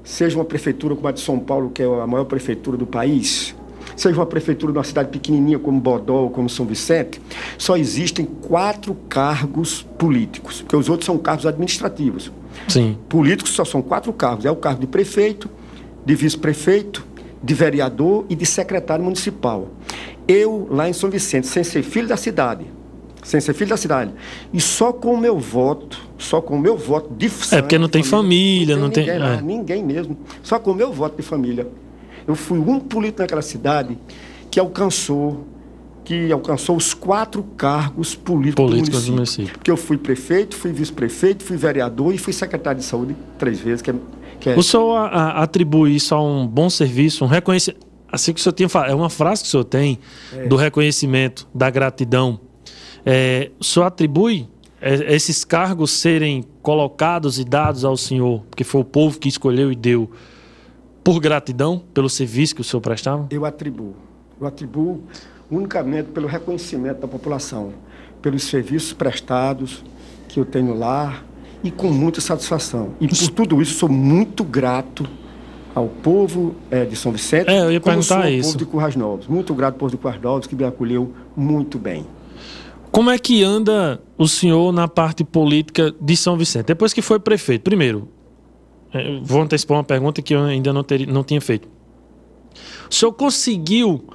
seja 0.03 0.37
uma 0.37 0.45
prefeitura 0.45 0.95
como 0.95 1.07
a 1.07 1.11
de 1.11 1.19
São 1.19 1.39
Paulo, 1.39 1.71
que 1.71 1.81
é 1.81 1.85
a 1.85 2.05
maior 2.05 2.25
prefeitura 2.25 2.77
do 2.77 2.85
país, 2.85 3.55
seja 3.95 4.15
uma 4.15 4.25
prefeitura 4.25 4.71
de 4.71 4.77
uma 4.77 4.83
cidade 4.83 5.09
pequenininha 5.09 5.57
como 5.57 5.79
Bodó 5.79 6.21
ou 6.21 6.29
como 6.29 6.47
São 6.47 6.63
Vicente, 6.63 7.19
só 7.57 7.75
existem 7.75 8.23
quatro 8.23 8.95
cargos 9.09 9.81
políticos, 9.97 10.61
porque 10.61 10.75
os 10.75 10.87
outros 10.87 11.07
são 11.07 11.17
cargos 11.17 11.47
administrativos. 11.47 12.31
Sim. 12.67 12.97
Políticos 13.09 13.53
só 13.53 13.65
são 13.65 13.81
quatro 13.81 14.13
cargos: 14.13 14.45
é 14.45 14.51
o 14.51 14.55
cargo 14.55 14.81
de 14.81 14.87
prefeito, 14.87 15.49
de 16.05 16.13
vice-prefeito, 16.13 17.03
de 17.41 17.53
vereador 17.55 18.25
e 18.29 18.35
de 18.35 18.45
secretário 18.45 19.03
municipal. 19.03 19.69
Eu, 20.27 20.67
lá 20.69 20.87
em 20.87 20.93
São 20.93 21.09
Vicente, 21.09 21.47
sem 21.47 21.63
ser 21.63 21.81
filho 21.81 22.07
da 22.07 22.17
cidade, 22.17 22.65
sem 23.23 23.41
ser 23.41 23.53
filho 23.53 23.71
da 23.71 23.77
cidade. 23.77 24.11
E 24.53 24.61
só 24.61 24.93
com 24.93 25.13
o 25.13 25.17
meu 25.17 25.39
voto, 25.39 26.04
só 26.25 26.41
com 26.41 26.55
o 26.55 26.59
meu 26.59 26.75
voto 26.75 27.13
de 27.13 27.29
sangue, 27.29 27.55
É 27.55 27.61
porque 27.61 27.77
não 27.77 27.87
tem 27.87 28.03
família, 28.03 28.75
não 28.75 28.89
tem. 28.89 29.05
Ninguém, 29.05 29.19
não 29.19 29.27
tem, 29.27 29.37
é. 29.37 29.41
ninguém 29.41 29.83
mesmo. 29.83 30.17
Só 30.43 30.59
com 30.59 30.71
o 30.71 30.75
meu 30.75 30.91
voto 30.91 31.15
de 31.15 31.23
família. 31.23 31.67
Eu 32.27 32.35
fui 32.35 32.57
um 32.57 32.79
político 32.79 33.21
naquela 33.21 33.41
cidade 33.41 33.97
que 34.49 34.59
alcançou 34.59 35.45
que 36.03 36.31
alcançou 36.31 36.77
os 36.77 36.93
quatro 36.93 37.41
cargos 37.57 38.13
políticos, 38.13 38.63
políticos 38.63 39.05
do, 39.05 39.11
município. 39.11 39.11
do 39.11 39.15
município. 39.15 39.53
Porque 39.53 39.71
eu 39.71 39.77
fui 39.77 39.97
prefeito, 39.97 40.55
fui 40.55 40.71
vice-prefeito, 40.71 41.43
fui 41.43 41.57
vereador 41.57 42.13
e 42.13 42.19
fui 42.19 42.31
secretário 42.31 42.79
de 42.79 42.85
saúde 42.85 43.15
três 43.39 43.59
vezes. 43.59 43.81
Que 43.81 43.89
é, 43.89 43.95
que 44.39 44.49
é... 44.51 44.55
O 44.55 44.61
senhor 44.61 44.95
a, 44.95 45.07
a, 45.07 45.43
atribui 45.43 45.95
isso 45.95 46.13
a 46.13 46.21
um 46.21 46.45
bom 46.45 46.69
serviço, 46.69 47.25
um 47.25 47.27
reconhecimento. 47.27 47.83
Assim 48.11 48.33
que 48.33 48.39
o 48.39 48.43
senhor 48.43 48.53
tinha 48.53 48.69
falado, 48.69 48.91
é 48.91 48.95
uma 48.95 49.09
frase 49.09 49.41
que 49.41 49.47
o 49.47 49.51
senhor 49.51 49.63
tem 49.63 49.97
é. 50.31 50.45
do 50.45 50.55
reconhecimento, 50.55 51.47
da 51.53 51.71
gratidão. 51.71 52.39
É, 53.03 53.49
o 53.59 53.63
senhor 53.63 53.87
atribui 53.87 54.47
esses 54.85 55.43
cargos 55.43 55.91
serem 55.91 56.45
colocados 56.61 57.39
e 57.39 57.43
dados 57.43 57.83
ao 57.83 57.97
senhor, 57.97 58.43
porque 58.49 58.63
foi 58.63 58.81
o 58.81 58.85
povo 58.85 59.19
que 59.19 59.27
escolheu 59.27 59.71
e 59.71 59.75
deu, 59.75 60.11
por 61.03 61.19
gratidão 61.19 61.81
pelo 61.93 62.09
serviço 62.09 62.55
que 62.55 62.61
o 62.61 62.63
senhor 62.63 62.81
prestava? 62.81 63.27
Eu 63.31 63.45
atribuo. 63.45 63.95
Eu 64.39 64.45
atribuo 64.45 65.01
unicamente 65.49 66.09
pelo 66.09 66.27
reconhecimento 66.27 66.99
da 66.99 67.07
população, 67.07 67.73
pelos 68.21 68.43
serviços 68.43 68.93
prestados 68.93 69.83
que 70.27 70.39
eu 70.39 70.45
tenho 70.45 70.73
lá 70.73 71.23
e 71.63 71.71
com 71.71 71.87
muita 71.87 72.21
satisfação. 72.21 72.93
E 72.99 73.07
por 73.07 73.29
tudo 73.29 73.61
isso, 73.61 73.73
sou 73.73 73.89
muito 73.89 74.43
grato 74.43 75.07
ao 75.73 75.87
povo 75.87 76.55
é, 76.71 76.85
de 76.85 76.95
São 76.95 77.11
Vicente, 77.11 77.49
é, 77.49 77.59
eu 77.59 77.71
ia 77.71 77.81
como 77.81 77.95
perguntar 77.95 78.21
sou 78.21 78.31
isso. 78.31 78.47
povo 78.49 78.57
de 78.57 78.65
Currais 78.65 78.95
Novos. 78.95 79.27
Muito 79.27 79.53
grato 79.53 79.73
ao 79.73 79.79
povo 79.79 79.91
de 79.91 79.97
Currais 79.97 80.21
Novos, 80.21 80.47
que 80.47 80.55
me 80.55 80.63
acolheu 80.63 81.11
muito 81.35 81.77
bem. 81.77 82.05
Como 82.95 83.11
é 83.11 83.19
que 83.19 83.43
anda 83.43 84.01
o 84.17 84.25
senhor 84.25 84.71
na 84.71 84.87
parte 84.87 85.21
política 85.25 85.93
de 85.99 86.15
São 86.15 86.37
Vicente? 86.37 86.67
Depois 86.67 86.93
que 86.93 87.01
foi 87.01 87.19
prefeito, 87.19 87.61
primeiro, 87.61 88.07
é, 88.93 89.19
vou 89.21 89.41
antecipar 89.41 89.75
uma 89.75 89.83
pergunta 89.83 90.21
que 90.21 90.33
eu 90.33 90.41
ainda 90.45 90.71
não, 90.71 90.81
ter, 90.81 91.05
não 91.05 91.21
tinha 91.21 91.41
feito. 91.41 91.67
O 92.89 92.93
senhor 92.93 93.11
conseguiu 93.11 94.07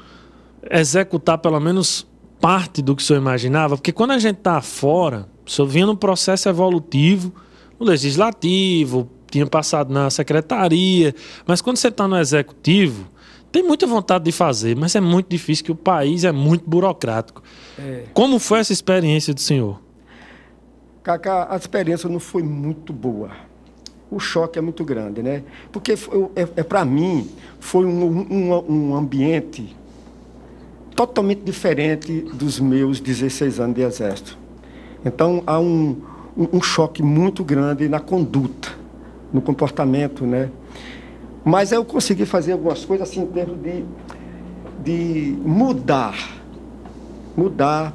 executar 0.70 1.36
pelo 1.36 1.60
menos 1.60 2.06
parte 2.40 2.80
do 2.80 2.96
que 2.96 3.02
o 3.02 3.04
senhor 3.04 3.20
imaginava? 3.20 3.76
Porque 3.76 3.92
quando 3.92 4.12
a 4.12 4.18
gente 4.18 4.38
está 4.38 4.62
fora, 4.62 5.28
o 5.46 5.50
senhor 5.50 5.68
vinha 5.68 5.84
num 5.84 5.94
processo 5.94 6.48
evolutivo, 6.48 7.34
no 7.78 7.84
legislativo, 7.84 9.10
tinha 9.30 9.44
passado 9.44 9.92
na 9.92 10.08
secretaria, 10.08 11.14
mas 11.46 11.60
quando 11.60 11.76
você 11.76 11.88
está 11.88 12.08
no 12.08 12.16
executivo, 12.16 13.10
tem 13.52 13.62
muita 13.62 13.86
vontade 13.86 14.24
de 14.24 14.32
fazer, 14.32 14.76
mas 14.76 14.94
é 14.94 15.00
muito 15.00 15.28
difícil, 15.28 15.64
que 15.64 15.72
o 15.72 15.76
país 15.76 16.24
é 16.24 16.32
muito 16.32 16.68
burocrático. 16.68 17.42
É. 17.78 18.04
Como 18.14 18.38
foi 18.38 18.60
essa 18.60 18.72
experiência 18.72 19.34
do 19.34 19.40
senhor? 19.40 19.80
Cacá, 21.02 21.48
a 21.50 21.56
experiência 21.56 22.08
não 22.08 22.20
foi 22.20 22.42
muito 22.42 22.92
boa. 22.92 23.30
O 24.10 24.18
choque 24.18 24.58
é 24.58 24.62
muito 24.62 24.84
grande, 24.84 25.22
né? 25.22 25.42
Porque 25.72 25.92
é, 25.92 26.48
é 26.56 26.62
para 26.62 26.84
mim 26.84 27.28
foi 27.58 27.84
um, 27.84 28.26
um, 28.30 28.72
um 28.72 28.94
ambiente 28.94 29.76
totalmente 30.94 31.40
diferente 31.40 32.20
dos 32.34 32.60
meus 32.60 33.00
16 33.00 33.58
anos 33.60 33.74
de 33.74 33.82
exército. 33.82 34.38
Então 35.04 35.42
há 35.46 35.58
um, 35.58 35.96
um 36.36 36.60
choque 36.60 37.02
muito 37.02 37.42
grande 37.42 37.88
na 37.88 38.00
conduta, 38.00 38.68
no 39.32 39.40
comportamento, 39.40 40.26
né? 40.26 40.50
Mas 41.44 41.72
eu 41.72 41.84
consegui 41.84 42.26
fazer 42.26 42.52
algumas 42.52 42.84
coisas 42.84 43.08
assim, 43.08 43.22
em 43.22 43.26
termos 43.26 43.58
de, 43.62 43.84
de 44.84 45.36
mudar, 45.42 46.14
mudar 47.36 47.94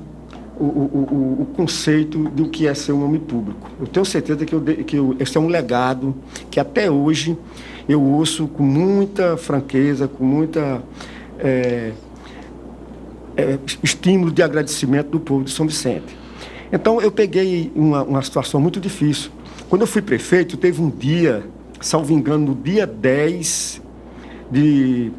o, 0.60 0.64
o, 0.64 1.38
o, 1.42 1.46
conceito 1.56 2.18
do 2.30 2.50
que 2.50 2.66
é 2.66 2.74
ser 2.74 2.94
um 2.94 3.04
homem 3.06 3.20
público. 3.20 3.70
Eu 3.80 3.88
tenho 3.88 4.06
certeza 4.06 4.46
que, 4.46 4.54
eu, 4.56 4.62
que 4.62 4.96
eu, 4.96 5.16
esse 5.20 5.38
é 5.38 5.40
um 5.40 5.48
legado 5.48 6.16
que 6.50 6.60
até 6.60 6.90
hoje 6.90 7.38
eu 7.88 8.02
ouço 8.02 8.48
com 8.48 8.64
muita 8.64 9.38
franqueza, 9.38 10.08
com 10.08 10.24
muita 10.24 10.82
é, 11.40 11.92
é, 13.36 13.60
estímulo 13.84 14.32
de 14.32 14.42
agradecimento 14.42 15.10
do 15.10 15.20
povo 15.20 15.44
de 15.44 15.52
São 15.52 15.68
Vicente. 15.68 16.18
Então 16.72 17.02
eu 17.02 17.12
peguei 17.12 17.72
uma, 17.76 18.04
uma 18.04 18.22
situação 18.22 18.60
muito 18.60 18.80
difícil. 18.80 19.30
Quando 19.70 19.82
eu 19.82 19.88
fui 19.88 20.02
prefeito, 20.02 20.58
teve 20.58 20.82
um 20.82 20.90
dia 20.90 21.44
salvo 21.82 22.14
engano, 22.14 22.48
no 22.48 22.56
dia 22.56 22.86
10 22.86 23.82
de, 24.52 25.12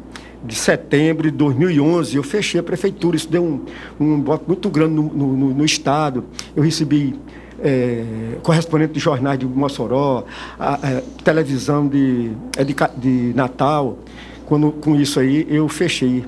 de 0.43 0.55
setembro 0.55 1.29
de 1.29 1.37
2011, 1.37 2.15
eu 2.15 2.23
fechei 2.23 2.59
a 2.59 2.63
prefeitura. 2.63 3.15
Isso 3.15 3.29
deu 3.29 3.43
um, 3.43 3.65
um 3.99 4.23
voto 4.23 4.45
muito 4.47 4.69
grande 4.69 4.95
no, 4.95 5.03
no, 5.03 5.53
no 5.53 5.65
Estado. 5.65 6.25
Eu 6.55 6.63
recebi 6.63 7.15
é, 7.59 8.03
correspondente 8.43 8.93
de 8.93 8.99
jornais 8.99 9.39
de 9.39 9.45
Mossoró, 9.45 10.25
a, 10.59 10.75
a 10.75 11.01
televisão 11.23 11.87
de, 11.87 12.31
é 12.57 12.63
de, 12.63 12.75
de 12.97 13.33
Natal. 13.35 13.99
Quando, 14.45 14.71
com 14.71 14.95
isso 14.95 15.19
aí, 15.19 15.45
eu 15.49 15.67
fechei. 15.67 16.25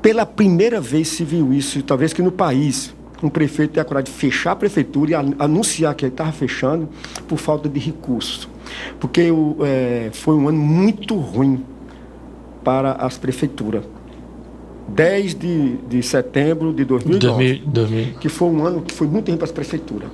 Pela 0.00 0.24
primeira 0.24 0.80
vez 0.80 1.08
se 1.08 1.24
viu 1.24 1.52
isso, 1.52 1.82
talvez 1.82 2.12
que 2.12 2.22
no 2.22 2.30
país, 2.30 2.94
um 3.22 3.28
prefeito 3.28 3.72
ter 3.72 3.80
a 3.80 3.84
coragem 3.84 4.12
de 4.12 4.18
fechar 4.18 4.52
a 4.52 4.56
prefeitura 4.56 5.10
e 5.10 5.14
anunciar 5.14 5.94
que 5.94 6.04
ele 6.04 6.12
estava 6.12 6.32
fechando 6.32 6.88
por 7.26 7.38
falta 7.38 7.68
de 7.68 7.80
recursos 7.80 8.48
porque 9.00 9.28
é, 9.64 10.10
foi 10.12 10.34
um 10.34 10.48
ano 10.48 10.58
muito 10.58 11.14
ruim 11.16 11.62
para 12.64 12.92
as 12.92 13.16
prefeituras. 13.16 13.84
10 14.88 15.34
de, 15.34 15.76
de 15.88 16.02
setembro 16.02 16.72
de 16.72 16.84
2009, 16.84 17.62
2000. 17.66 18.14
que 18.20 18.28
foi 18.28 18.48
um 18.48 18.64
ano 18.64 18.82
que 18.82 18.94
foi 18.94 19.06
muito 19.06 19.28
ruim 19.28 19.36
para 19.36 19.46
as 19.46 19.52
prefeituras. 19.52 20.08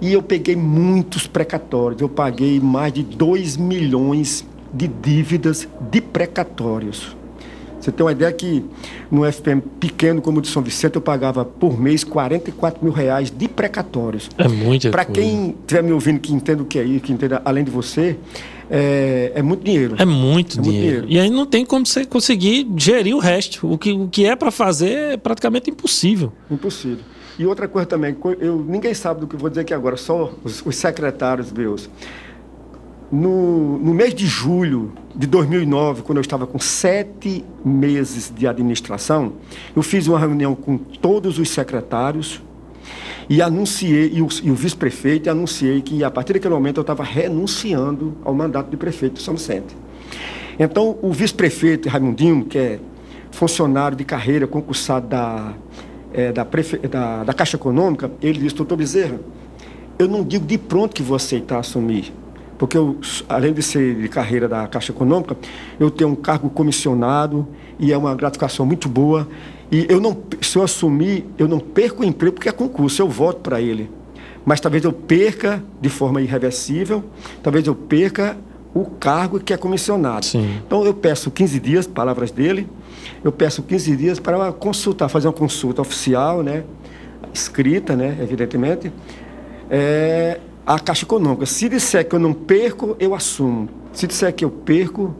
E 0.00 0.12
eu 0.12 0.22
peguei 0.22 0.56
muitos 0.56 1.26
precatórios, 1.26 2.00
eu 2.00 2.08
paguei 2.08 2.58
mais 2.58 2.92
de 2.92 3.02
2 3.02 3.56
milhões 3.56 4.46
de 4.72 4.88
dívidas 4.88 5.68
de 5.90 6.00
precatórios. 6.00 7.16
Você 7.80 7.90
tem 7.90 8.04
uma 8.04 8.12
ideia 8.12 8.32
que 8.32 8.64
no 9.10 9.24
FPM 9.24 9.62
pequeno 9.80 10.20
como 10.20 10.38
o 10.38 10.42
de 10.42 10.48
São 10.48 10.62
Vicente 10.62 10.96
eu 10.96 11.00
pagava 11.00 11.44
por 11.44 11.80
mês 11.80 12.04
44 12.04 12.84
mil 12.84 12.92
reais 12.92 13.30
de 13.30 13.48
precatórios. 13.48 14.28
É 14.36 14.46
muito 14.46 14.90
Para 14.90 15.04
quem 15.04 15.56
estiver 15.60 15.82
me 15.82 15.92
ouvindo 15.92 16.20
que 16.20 16.32
entenda 16.32 16.62
o 16.62 16.66
que 16.66 16.78
é 16.78 16.84
isso, 16.84 17.00
que 17.00 17.12
entenda 17.12 17.40
além 17.44 17.64
de 17.64 17.70
você, 17.70 18.18
é, 18.70 19.32
é 19.34 19.42
muito 19.42 19.64
dinheiro. 19.64 19.96
É 19.98 20.04
muito, 20.04 20.58
é 20.58 20.62
dinheiro. 20.62 20.62
muito 20.62 20.70
dinheiro. 20.70 21.06
E 21.08 21.18
aí 21.18 21.28
não 21.28 21.44
tem 21.44 21.64
como 21.64 21.84
você 21.84 22.04
conseguir 22.04 22.68
gerir 22.76 23.16
o 23.16 23.18
resto. 23.18 23.70
O 23.70 23.76
que, 23.76 23.92
o 23.92 24.08
que 24.08 24.24
é 24.24 24.36
para 24.36 24.50
fazer 24.50 25.14
é 25.14 25.16
praticamente 25.16 25.70
impossível. 25.70 26.32
Impossível. 26.50 27.04
E 27.38 27.46
outra 27.46 27.66
coisa 27.66 27.86
também, 27.86 28.14
eu, 28.38 28.58
ninguém 28.58 28.92
sabe 28.92 29.20
do 29.20 29.26
que 29.26 29.34
eu 29.34 29.40
vou 29.40 29.48
dizer 29.48 29.62
aqui 29.62 29.72
agora, 29.72 29.96
só 29.96 30.32
os, 30.44 30.64
os 30.64 30.76
secretários 30.76 31.50
meus. 31.50 31.88
No, 33.10 33.76
no 33.78 33.92
mês 33.92 34.14
de 34.14 34.24
julho 34.24 34.92
de 35.14 35.26
2009, 35.26 36.02
quando 36.02 36.18
eu 36.18 36.22
estava 36.22 36.46
com 36.46 36.60
sete 36.60 37.44
meses 37.64 38.32
de 38.34 38.46
administração, 38.46 39.32
eu 39.74 39.82
fiz 39.82 40.06
uma 40.06 40.18
reunião 40.18 40.54
com 40.54 40.78
todos 40.78 41.38
os 41.38 41.48
secretários 41.50 42.40
e 43.28 43.42
anunciei, 43.42 44.12
e 44.12 44.22
o, 44.22 44.26
o 44.26 44.54
vice-prefeito, 44.54 45.28
e 45.28 45.30
anunciei 45.30 45.82
que 45.82 46.04
a 46.04 46.10
partir 46.10 46.34
daquele 46.34 46.54
momento 46.54 46.78
eu 46.78 46.82
estava 46.82 47.02
renunciando 47.02 48.16
ao 48.24 48.32
mandato 48.32 48.70
de 48.70 48.76
prefeito 48.76 49.14
de 49.14 49.22
São 49.22 49.34
Vicente. 49.34 49.76
Então, 50.58 50.96
o 51.02 51.12
vice-prefeito 51.12 51.88
Raimundinho, 51.88 52.44
que 52.44 52.58
é 52.58 52.80
funcionário 53.32 53.96
de 53.96 54.04
carreira 54.04 54.46
concursado 54.46 55.08
da, 55.08 55.54
é, 56.12 56.32
da, 56.32 56.44
prefe... 56.44 56.76
da, 56.78 57.24
da, 57.24 57.32
Caixa 57.32 57.56
Econômica, 57.56 58.10
ele 58.22 58.38
disse, 58.38 58.54
doutor 58.54 58.76
Bezerra, 58.76 59.20
eu 59.98 60.06
não 60.06 60.22
digo 60.22 60.46
de 60.46 60.58
pronto 60.58 60.94
que 60.94 61.02
vou 61.02 61.16
aceitar 61.16 61.58
assumir, 61.58 62.12
porque 62.60 62.76
eu, 62.76 62.98
além 63.26 63.54
de 63.54 63.62
ser 63.62 63.94
de 63.94 64.06
carreira 64.06 64.46
da 64.46 64.68
Caixa 64.68 64.92
Econômica, 64.92 65.34
eu 65.78 65.90
tenho 65.90 66.10
um 66.10 66.14
cargo 66.14 66.50
comissionado 66.50 67.48
e 67.78 67.90
é 67.90 67.96
uma 67.96 68.14
gratificação 68.14 68.66
muito 68.66 68.86
boa. 68.86 69.26
E 69.72 69.86
eu 69.88 69.98
não, 69.98 70.14
se 70.42 70.58
eu 70.58 70.62
assumir, 70.62 71.24
eu 71.38 71.48
não 71.48 71.58
perco 71.58 72.02
o 72.02 72.04
emprego 72.04 72.34
porque 72.34 72.50
é 72.50 72.52
concurso, 72.52 73.00
eu 73.00 73.08
voto 73.08 73.40
para 73.40 73.62
ele. 73.62 73.90
Mas 74.44 74.60
talvez 74.60 74.84
eu 74.84 74.92
perca 74.92 75.64
de 75.80 75.88
forma 75.88 76.20
irreversível, 76.20 77.02
talvez 77.42 77.66
eu 77.66 77.74
perca 77.74 78.36
o 78.74 78.84
cargo 78.84 79.40
que 79.40 79.54
é 79.54 79.56
comissionado. 79.56 80.26
Sim. 80.26 80.60
Então 80.66 80.84
eu 80.84 80.92
peço 80.92 81.30
15 81.30 81.58
dias, 81.60 81.86
palavras 81.86 82.30
dele, 82.30 82.68
eu 83.24 83.32
peço 83.32 83.62
15 83.62 83.96
dias 83.96 84.20
para 84.20 84.52
consultar, 84.52 85.08
fazer 85.08 85.28
uma 85.28 85.32
consulta 85.32 85.80
oficial, 85.80 86.42
né, 86.42 86.64
escrita, 87.32 87.96
né, 87.96 88.18
evidentemente, 88.20 88.92
é, 89.70 90.40
a 90.74 90.78
Caixa 90.78 91.04
Econômica. 91.04 91.46
Se 91.46 91.68
disser 91.68 92.08
que 92.08 92.14
eu 92.14 92.20
não 92.20 92.32
perco, 92.32 92.96
eu 93.00 93.12
assumo. 93.12 93.68
Se 93.92 94.06
disser 94.06 94.32
que 94.32 94.44
eu 94.44 94.50
perco, 94.50 95.14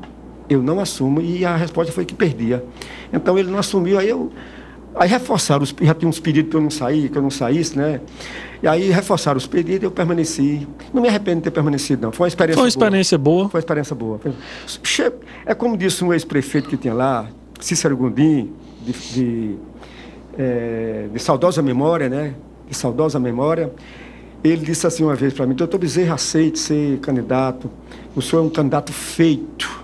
eu 0.49 0.63
não 0.63 0.79
assumo. 0.79 1.21
E 1.21 1.45
a 1.45 1.57
resposta 1.57 1.93
foi 1.93 2.05
que 2.05 2.15
perdia. 2.15 2.65
Então 3.13 3.37
ele 3.37 3.51
não 3.51 3.59
assumiu, 3.59 3.99
aí 3.99 4.09
eu. 4.09 4.31
Aí 4.95 5.09
reforçaram, 5.09 5.63
os, 5.63 5.75
já 5.81 5.95
tinha 5.95 6.09
uns 6.09 6.19
pedidos 6.19 6.51
para 6.51 6.59
eu 6.59 6.63
não 6.63 6.71
sair, 6.71 7.09
que 7.09 7.17
eu 7.19 7.23
não 7.23 7.31
saísse, 7.31 7.77
né? 7.77 8.01
E 8.63 8.67
aí 8.67 8.91
reforçaram 8.91 9.39
os 9.39 9.47
pedidos, 9.47 9.83
eu 9.85 9.91
permaneci. 9.91 10.67
Não 10.93 11.03
me 11.03 11.09
arrependo 11.09 11.39
de 11.39 11.45
ter 11.45 11.51
permanecido, 11.51 12.03
não. 12.03 12.13
Foi 12.13 12.25
uma 12.25 12.29
experiência 12.29 12.57
boa. 12.57 12.63
Foi 12.63 12.65
uma 12.65 12.69
experiência 12.69 13.19
boa. 13.19 13.37
boa. 13.37 13.51
Foi 13.51 13.59
uma 13.59 13.63
experiência 13.63 13.97
boa. 13.97 14.21
É 15.47 15.55
como 15.55 15.77
disse 15.77 16.05
um 16.05 16.13
ex-prefeito 16.13 16.69
que 16.69 16.77
tinha 16.77 16.95
lá, 16.95 17.29
Cícero 17.59 17.97
Gondim, 17.97 18.53
de, 18.83 18.93
de, 18.93 19.57
é, 20.39 21.09
de 21.13 21.19
saudosa 21.19 21.61
memória, 21.61 22.09
né? 22.09 22.35
De 22.69 22.77
saudosa 22.77 23.19
memória. 23.19 23.73
Ele 24.43 24.65
disse 24.65 24.87
assim 24.87 25.05
uma 25.05 25.15
vez 25.15 25.35
para 25.35 25.47
mim, 25.47 25.55
doutor 25.55 25.79
Bezerra, 25.79 26.15
aceite 26.15 26.59
ser 26.59 26.99
candidato. 27.01 27.71
O 28.17 28.23
senhor 28.23 28.43
é 28.43 28.47
um 28.47 28.51
candidato 28.51 28.93
feito. 28.93 29.81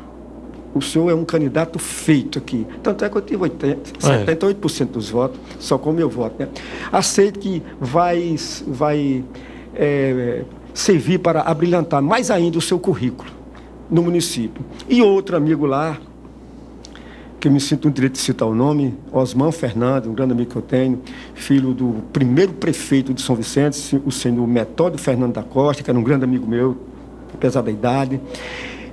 O 0.74 0.80
senhor 0.80 1.10
é 1.10 1.14
um 1.14 1.24
candidato 1.24 1.78
feito 1.78 2.38
aqui. 2.38 2.66
Tanto 2.82 3.04
é 3.04 3.08
que 3.08 3.16
eu 3.16 3.22
tive 3.22 3.42
80, 3.42 3.98
78% 3.98 4.80
é. 4.80 4.84
dos 4.84 5.10
votos, 5.10 5.38
só 5.58 5.78
com 5.78 5.90
o 5.90 5.92
meu 5.92 6.08
voto. 6.08 6.36
Né? 6.38 6.48
Aceite 6.92 7.38
que 7.38 7.62
vai, 7.80 8.36
vai 8.66 9.24
é, 9.74 10.42
servir 10.74 11.18
para 11.18 11.42
abrilhantar 11.42 12.02
mais 12.02 12.30
ainda 12.30 12.58
o 12.58 12.60
seu 12.60 12.78
currículo 12.78 13.30
no 13.90 14.02
município. 14.02 14.64
E 14.88 15.00
outro 15.02 15.36
amigo 15.36 15.66
lá, 15.66 15.98
que 17.46 17.50
me 17.50 17.61
sinto 17.61 17.87
no 17.87 17.94
direito 17.94 18.14
de 18.14 18.18
citar 18.18 18.48
o 18.48 18.54
nome, 18.54 18.92
Osman 19.12 19.52
Fernando, 19.52 20.11
um 20.11 20.14
grande 20.14 20.32
amigo 20.32 20.50
que 20.50 20.56
eu 20.56 20.62
tenho, 20.62 21.00
filho 21.32 21.72
do 21.72 22.02
primeiro 22.12 22.52
prefeito 22.52 23.14
de 23.14 23.22
São 23.22 23.37
Vicente, 23.37 24.02
o 24.04 24.11
senhor 24.11 24.44
Metódio 24.48 24.98
Fernando 24.98 25.35
da 25.35 25.44
Costa, 25.44 25.80
que 25.80 25.88
era 25.88 25.96
um 25.96 26.02
grande 26.02 26.24
amigo 26.24 26.44
meu, 26.44 26.76
apesar 27.32 27.62
da 27.62 27.70
idade. 27.70 28.20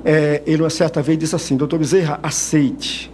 É, 0.06 0.44
ele 0.46 0.62
uma 0.62 0.70
certa 0.70 1.02
vez 1.02 1.18
disse 1.18 1.36
assim, 1.36 1.58
doutor 1.58 1.80
Bezerra, 1.80 2.20
aceite, 2.22 3.12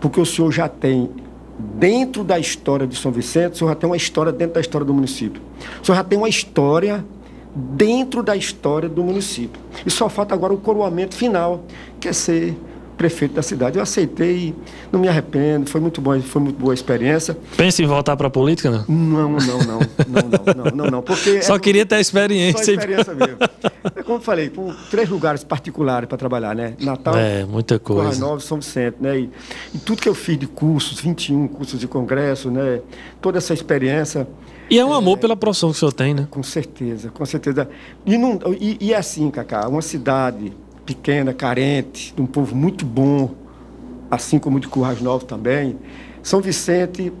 porque 0.00 0.18
o 0.18 0.24
senhor 0.24 0.50
já 0.50 0.66
tem, 0.66 1.10
dentro 1.58 2.24
da 2.24 2.38
história 2.38 2.86
de 2.86 2.96
São 2.96 3.12
Vicente, 3.12 3.52
o 3.52 3.56
senhor 3.58 3.70
já 3.70 3.76
tem 3.76 3.86
uma 3.86 3.98
história 3.98 4.32
dentro 4.32 4.54
da 4.54 4.60
história 4.62 4.86
do 4.86 4.94
município. 4.94 5.42
O 5.82 5.84
senhor 5.84 5.96
já 5.96 6.04
tem 6.04 6.16
uma 6.16 6.28
história 6.28 7.04
dentro 7.54 8.22
da 8.22 8.34
história 8.34 8.88
do 8.88 9.04
município. 9.04 9.60
E 9.84 9.90
só 9.90 10.08
falta 10.08 10.34
agora 10.34 10.54
o 10.54 10.58
coroamento 10.58 11.14
final, 11.14 11.64
que 12.00 12.08
é 12.08 12.14
ser 12.14 12.56
prefeito 13.00 13.34
da 13.34 13.40
cidade. 13.40 13.78
Eu 13.78 13.82
aceitei, 13.82 14.54
não 14.92 15.00
me 15.00 15.08
arrependo, 15.08 15.70
foi 15.70 15.80
muito 15.80 16.02
bom, 16.02 16.20
foi 16.20 16.42
muito 16.42 16.58
boa 16.58 16.70
a 16.70 16.74
experiência. 16.74 17.34
Pensa 17.56 17.82
em 17.82 17.86
voltar 17.86 18.14
para 18.14 18.26
a 18.26 18.30
política, 18.30 18.70
não? 18.70 18.84
Não, 18.86 19.30
não, 19.30 19.38
não, 19.40 19.58
não, 19.58 19.78
não, 20.06 20.54
não, 20.54 20.70
não, 20.74 20.90
não 20.90 21.02
porque 21.02 21.40
só 21.40 21.56
é, 21.56 21.58
queria 21.58 21.86
ter 21.86 21.94
a 21.94 22.00
experiência. 22.00 22.62
Só 22.62 22.72
experiência 22.72 23.14
mesmo. 23.14 23.38
É 23.96 24.02
como 24.02 24.18
eu 24.18 24.20
falei, 24.20 24.50
com 24.50 24.74
três 24.90 25.08
lugares 25.08 25.42
particulares 25.42 26.06
para 26.06 26.18
trabalhar, 26.18 26.54
né? 26.54 26.74
Natal, 26.78 27.16
é, 27.16 27.46
muita 27.46 27.78
coisa. 27.78 28.10
Corra 28.10 28.18
Nova, 28.18 28.40
São 28.40 28.60
Vicente, 28.60 28.96
né? 29.00 29.18
E, 29.18 29.30
e, 29.74 29.78
tudo 29.78 30.02
que 30.02 30.08
eu 30.08 30.14
fiz 30.14 30.38
de 30.38 30.46
cursos, 30.46 31.00
21 31.00 31.48
cursos 31.48 31.80
de 31.80 31.88
congresso, 31.88 32.50
né? 32.50 32.82
Toda 33.18 33.38
essa 33.38 33.54
experiência. 33.54 34.28
E 34.68 34.78
é 34.78 34.84
um 34.84 34.92
amor 34.92 35.16
é, 35.16 35.20
pela 35.22 35.36
profissão 35.36 35.70
que 35.70 35.76
o 35.76 35.78
senhor 35.78 35.92
tem, 35.94 36.12
né? 36.12 36.28
Com 36.30 36.42
certeza, 36.42 37.08
com 37.08 37.24
certeza. 37.24 37.66
E, 38.04 38.18
não, 38.18 38.38
e, 38.60 38.76
e 38.78 38.92
é 38.92 38.98
assim, 38.98 39.30
Cacá, 39.30 39.66
uma 39.66 39.80
cidade 39.80 40.52
pequena, 40.94 41.32
carente, 41.32 42.12
de 42.14 42.20
um 42.22 42.26
povo 42.26 42.54
muito 42.54 42.84
bom, 42.84 43.34
assim 44.10 44.38
como 44.38 44.58
de 44.58 44.68
Currais 44.68 45.00
Novos 45.00 45.24
também. 45.24 45.76
São 46.22 46.40
Vicente 46.40 47.12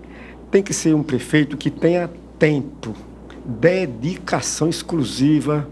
tem 0.50 0.62
que 0.62 0.74
ser 0.74 0.94
um 0.94 1.02
prefeito 1.02 1.56
que 1.56 1.70
tenha 1.70 2.10
tempo, 2.38 2.94
dedicação 3.44 4.68
exclusiva 4.68 5.66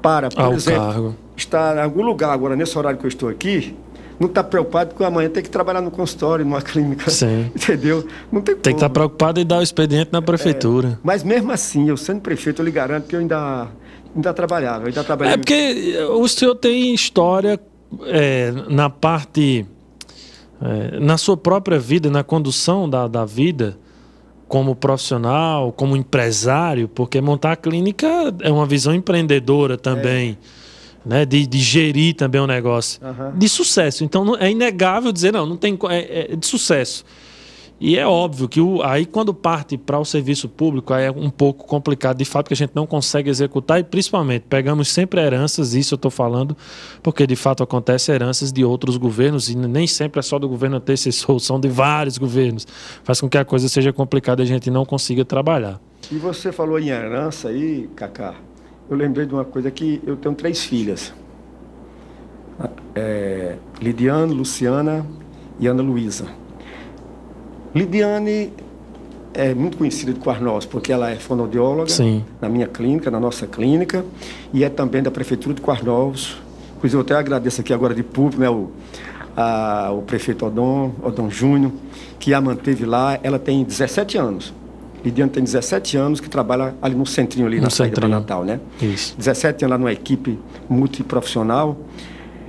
para, 0.00 0.28
por 0.28 0.40
Ao 0.40 0.52
exemplo, 0.52 0.80
cargo. 0.80 1.16
estar 1.36 1.76
em 1.76 1.80
algum 1.80 2.02
lugar 2.02 2.32
agora, 2.32 2.56
nesse 2.56 2.76
horário 2.78 2.98
que 2.98 3.04
eu 3.04 3.08
estou 3.08 3.28
aqui, 3.28 3.76
não 4.18 4.28
está 4.28 4.44
preocupado 4.44 4.94
com 4.94 5.04
amanhã 5.04 5.28
tem 5.28 5.42
que 5.42 5.50
trabalhar 5.50 5.80
no 5.80 5.90
consultório, 5.90 6.44
numa 6.44 6.62
clínica. 6.62 7.10
Sim. 7.10 7.50
Entendeu? 7.54 8.06
Não 8.30 8.40
tem 8.40 8.54
Tem 8.54 8.72
que 8.72 8.76
estar 8.78 8.88
tá 8.88 8.92
preocupado 8.92 9.40
em 9.40 9.46
dar 9.46 9.58
o 9.58 9.62
expediente 9.62 10.10
na 10.12 10.22
prefeitura. 10.22 10.88
É, 10.88 10.98
mas 11.02 11.22
mesmo 11.22 11.50
assim, 11.52 11.88
eu 11.88 11.96
sendo 11.96 12.20
prefeito, 12.20 12.62
eu 12.62 12.64
lhe 12.64 12.70
garanto 12.70 13.06
que 13.06 13.16
eu 13.16 13.20
ainda 13.20 13.68
ainda 14.14 14.32
trabalhava, 14.32 14.86
ainda 14.86 15.04
trabalhava. 15.04 15.34
É 15.34 15.38
porque 15.38 15.98
o 16.10 16.26
senhor 16.28 16.54
tem 16.54 16.94
história 16.94 17.60
é, 18.06 18.52
na 18.68 18.88
parte, 18.88 19.66
é, 20.60 21.00
na 21.00 21.16
sua 21.16 21.36
própria 21.36 21.78
vida, 21.78 22.10
na 22.10 22.22
condução 22.22 22.88
da, 22.88 23.06
da 23.06 23.24
vida, 23.24 23.76
como 24.48 24.74
profissional, 24.74 25.72
como 25.72 25.96
empresário, 25.96 26.88
porque 26.88 27.20
montar 27.20 27.52
a 27.52 27.56
clínica 27.56 28.06
é 28.40 28.50
uma 28.50 28.66
visão 28.66 28.94
empreendedora 28.94 29.76
também. 29.76 30.38
É. 30.60 30.64
Né, 31.04 31.26
de, 31.26 31.46
de, 31.46 31.58
gerir 31.58 32.14
também 32.14 32.40
o 32.40 32.44
um 32.44 32.46
negócio 32.46 32.98
uhum. 33.04 33.38
de 33.38 33.46
sucesso. 33.46 34.04
Então 34.04 34.34
é 34.36 34.50
inegável 34.50 35.12
dizer 35.12 35.34
não, 35.34 35.44
não 35.44 35.54
tem 35.54 35.78
é, 35.90 36.32
é 36.32 36.34
de 36.34 36.46
sucesso. 36.46 37.04
E 37.86 37.98
é 37.98 38.06
óbvio 38.06 38.48
que 38.48 38.62
o, 38.62 38.82
aí 38.82 39.04
quando 39.04 39.34
parte 39.34 39.76
para 39.76 39.98
o 39.98 40.06
serviço 40.06 40.48
público 40.48 40.94
aí 40.94 41.04
é 41.04 41.10
um 41.10 41.28
pouco 41.28 41.66
complicado 41.66 42.16
de 42.16 42.24
fato 42.24 42.48
que 42.48 42.54
a 42.54 42.56
gente 42.56 42.70
não 42.74 42.86
consegue 42.86 43.28
executar 43.28 43.78
e 43.78 43.84
principalmente 43.84 44.46
pegamos 44.48 44.88
sempre 44.88 45.20
heranças, 45.20 45.74
isso 45.74 45.92
eu 45.92 45.96
estou 45.96 46.10
falando, 46.10 46.56
porque 47.02 47.26
de 47.26 47.36
fato 47.36 47.62
acontece 47.62 48.10
heranças 48.10 48.50
de 48.50 48.64
outros 48.64 48.96
governos 48.96 49.50
e 49.50 49.54
nem 49.54 49.86
sempre 49.86 50.18
é 50.18 50.22
só 50.22 50.38
do 50.38 50.48
governo 50.48 50.78
antecessor, 50.78 51.38
são 51.40 51.60
de 51.60 51.68
vários 51.68 52.16
governos. 52.16 52.66
Faz 53.02 53.20
com 53.20 53.28
que 53.28 53.36
a 53.36 53.44
coisa 53.44 53.68
seja 53.68 53.92
complicada 53.92 54.40
e 54.40 54.44
a 54.44 54.46
gente 54.46 54.70
não 54.70 54.86
consiga 54.86 55.22
trabalhar. 55.22 55.78
E 56.10 56.14
você 56.14 56.50
falou 56.50 56.78
em 56.78 56.88
herança 56.88 57.50
aí, 57.50 57.90
Cacá. 57.94 58.34
Eu 58.88 58.96
lembrei 58.96 59.26
de 59.26 59.34
uma 59.34 59.44
coisa 59.44 59.70
que 59.70 60.00
eu 60.06 60.16
tenho 60.16 60.34
três 60.34 60.64
filhas. 60.64 61.12
É, 62.94 63.56
Lidiane, 63.78 64.32
Luciana 64.32 65.04
e 65.60 65.66
Ana 65.66 65.82
Luísa. 65.82 66.43
Lidiane 67.74 68.52
é 69.34 69.52
muito 69.52 69.76
conhecida 69.76 70.12
de 70.12 70.20
Quarnós, 70.20 70.64
porque 70.64 70.92
ela 70.92 71.10
é 71.10 71.16
fonoaudióloga 71.16 71.90
Sim. 71.90 72.24
na 72.40 72.48
minha 72.48 72.68
clínica, 72.68 73.10
na 73.10 73.18
nossa 73.18 73.46
clínica, 73.46 74.04
e 74.52 74.62
é 74.62 74.70
também 74.70 75.02
da 75.02 75.10
Prefeitura 75.10 75.54
de 75.54 75.60
Quarnós. 75.60 76.36
Pois 76.80 76.94
eu 76.94 77.00
até 77.00 77.14
agradeço 77.14 77.60
aqui 77.60 77.72
agora 77.72 77.94
de 77.94 78.02
público, 78.02 78.40
né, 78.40 78.48
o, 78.48 78.70
a, 79.36 79.90
o 79.92 80.02
prefeito 80.02 80.46
Odon, 80.46 80.92
Odon 81.02 81.28
Júnior, 81.28 81.72
que 82.20 82.32
a 82.32 82.40
manteve 82.40 82.84
lá. 82.84 83.18
Ela 83.22 83.38
tem 83.38 83.64
17 83.64 84.16
anos. 84.16 84.54
Lidiane 85.04 85.30
tem 85.30 85.42
17 85.42 85.96
anos 85.96 86.20
que 86.20 86.30
trabalha 86.30 86.74
ali 86.80 86.94
no 86.94 87.04
centrinho, 87.04 87.46
ali 87.46 87.56
no 87.56 87.64
na 87.64 87.70
saída 87.70 87.96
para 87.96 88.08
Natal, 88.08 88.44
né? 88.44 88.60
Isso. 88.80 89.14
17 89.18 89.64
anos 89.64 89.72
lá 89.72 89.78
numa 89.78 89.92
equipe 89.92 90.38
multiprofissional, 90.68 91.76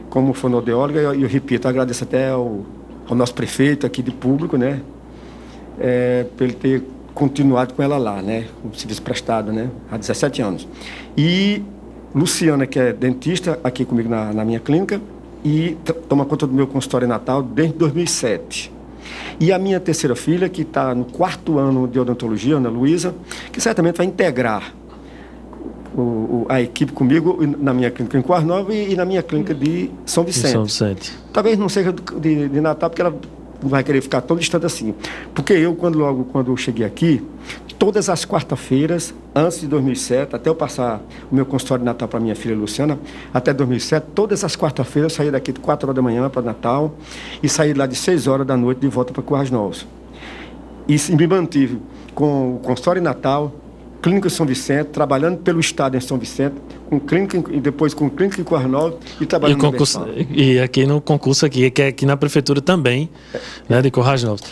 como 0.09 0.33
fonoaudióloga, 0.33 1.01
e 1.01 1.03
eu, 1.03 1.15
eu 1.15 1.27
repito, 1.27 1.67
agradeço 1.67 2.03
até 2.03 2.29
ao, 2.29 2.65
ao 3.09 3.15
nosso 3.15 3.33
prefeito 3.33 3.85
aqui 3.85 4.01
de 4.01 4.11
público, 4.11 4.55
né? 4.55 4.81
É, 5.79 6.25
para 6.35 6.45
ele 6.45 6.53
ter 6.53 6.83
continuado 7.13 7.73
com 7.73 7.81
ela 7.81 7.97
lá, 7.97 8.21
né? 8.21 8.45
O 8.63 8.77
serviço 8.77 9.01
prestado, 9.01 9.51
né? 9.51 9.69
Há 9.91 9.97
17 9.97 10.41
anos. 10.41 10.67
E 11.17 11.63
Luciana, 12.13 12.65
que 12.65 12.79
é 12.79 12.93
dentista 12.93 13.59
aqui 13.63 13.85
comigo 13.85 14.09
na, 14.09 14.33
na 14.33 14.45
minha 14.45 14.59
clínica 14.59 15.01
e 15.43 15.77
toma 16.09 16.25
conta 16.25 16.45
do 16.47 16.53
meu 16.53 16.67
consultório 16.67 17.07
natal 17.07 17.41
desde 17.41 17.77
2007. 17.77 18.73
E 19.39 19.51
a 19.51 19.59
minha 19.59 19.79
terceira 19.79 20.15
filha, 20.15 20.49
que 20.49 20.63
está 20.63 20.95
no 20.95 21.05
quarto 21.05 21.59
ano 21.59 21.87
de 21.87 21.99
odontologia, 21.99 22.55
Ana 22.55 22.69
Luísa, 22.69 23.13
que 23.51 23.61
certamente 23.61 23.97
vai 23.97 24.05
integrar 24.05 24.73
o, 25.95 26.01
o, 26.01 26.45
a 26.49 26.61
equipe 26.61 26.91
comigo 26.91 27.39
na 27.59 27.73
minha 27.73 27.91
clínica 27.91 28.17
em 28.17 28.21
Quarnova 28.21 28.73
e, 28.73 28.93
e 28.93 28.95
na 28.95 29.05
minha 29.05 29.21
clínica 29.21 29.53
de 29.53 29.89
São 30.05 30.23
Vicente. 30.23 30.51
São 30.51 30.63
Vicente. 30.63 31.13
Talvez 31.31 31.57
não 31.57 31.69
seja 31.69 31.93
de, 31.93 32.49
de 32.49 32.61
Natal, 32.61 32.89
porque 32.89 33.01
ela 33.01 33.15
não 33.61 33.69
vai 33.69 33.83
querer 33.83 34.01
ficar 34.01 34.21
tão 34.21 34.37
distante 34.37 34.65
assim. 34.65 34.93
Porque 35.33 35.53
eu, 35.53 35.75
quando 35.75 35.97
logo 35.97 36.25
quando 36.25 36.51
eu 36.51 36.57
cheguei 36.57 36.85
aqui, 36.85 37.23
todas 37.77 38.09
as 38.09 38.25
quarta-feiras, 38.25 39.13
antes 39.33 39.61
de 39.61 39.67
2007, 39.67 40.35
até 40.35 40.49
eu 40.49 40.55
passar 40.55 41.01
o 41.31 41.35
meu 41.35 41.45
consultório 41.45 41.81
de 41.81 41.85
Natal 41.85 42.07
para 42.07 42.19
minha 42.19 42.35
filha 42.35 42.55
Luciana, 42.55 42.97
até 43.33 43.53
2007, 43.53 44.07
todas 44.13 44.43
as 44.43 44.55
quarta-feiras 44.55 45.13
eu 45.13 45.17
saía 45.17 45.31
daqui 45.31 45.51
de 45.51 45.59
4 45.59 45.87
horas 45.87 45.95
da 45.95 46.01
manhã 46.01 46.29
para 46.29 46.41
Natal 46.41 46.95
e 47.41 47.49
saía 47.49 47.75
lá 47.75 47.85
de 47.85 47.95
6 47.95 48.27
horas 48.27 48.47
da 48.47 48.55
noite 48.55 48.79
de 48.79 48.87
volta 48.87 49.13
para 49.13 49.21
Currais 49.23 49.51
Novos. 49.51 49.85
E 50.87 50.95
me 51.13 51.27
mantive 51.27 51.79
com 52.13 52.55
o 52.55 52.59
consultório 52.59 53.01
de 53.01 53.05
Natal, 53.05 53.51
Clínica 54.01 54.29
São 54.29 54.45
Vicente, 54.45 54.87
trabalhando 54.87 55.39
pelo 55.39 55.59
Estado 55.59 55.97
em 55.97 55.99
São 55.99 56.17
Vicente, 56.17 56.55
com 56.89 56.99
clínica 56.99 57.43
e 57.51 57.59
depois 57.59 57.93
com 57.93 58.09
clínica 58.09 58.39
em 58.39 58.43
Cornol 58.43 58.99
e 59.19 59.25
trabalhando 59.25 59.57
e, 59.57 59.61
concurso, 59.61 60.05
e 60.29 60.59
aqui 60.59 60.85
no 60.85 61.01
concurso 61.01 61.45
aqui, 61.45 61.69
que 61.71 61.81
é 61.81 61.87
aqui 61.87 62.05
na 62.05 62.15
prefeitura 62.15 62.61
também, 62.61 63.09
é. 63.33 63.39
né, 63.69 63.81
de 63.81 63.91
Corrais 63.91 64.23
Novos. 64.23 64.43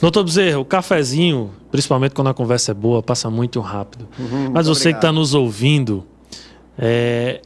Doutor 0.00 0.22
Bezerra, 0.24 0.58
o 0.58 0.64
cafezinho, 0.64 1.50
principalmente 1.70 2.12
quando 2.12 2.28
a 2.28 2.34
conversa 2.34 2.70
é 2.70 2.74
boa, 2.74 3.02
passa 3.02 3.28
muito 3.28 3.60
rápido. 3.60 4.06
Uhum, 4.18 4.50
Mas 4.52 4.68
você 4.68 4.82
obrigado. 4.82 5.00
que 5.00 5.06
está 5.06 5.12
nos 5.12 5.34
ouvindo, 5.34 6.04
é, 6.78 7.42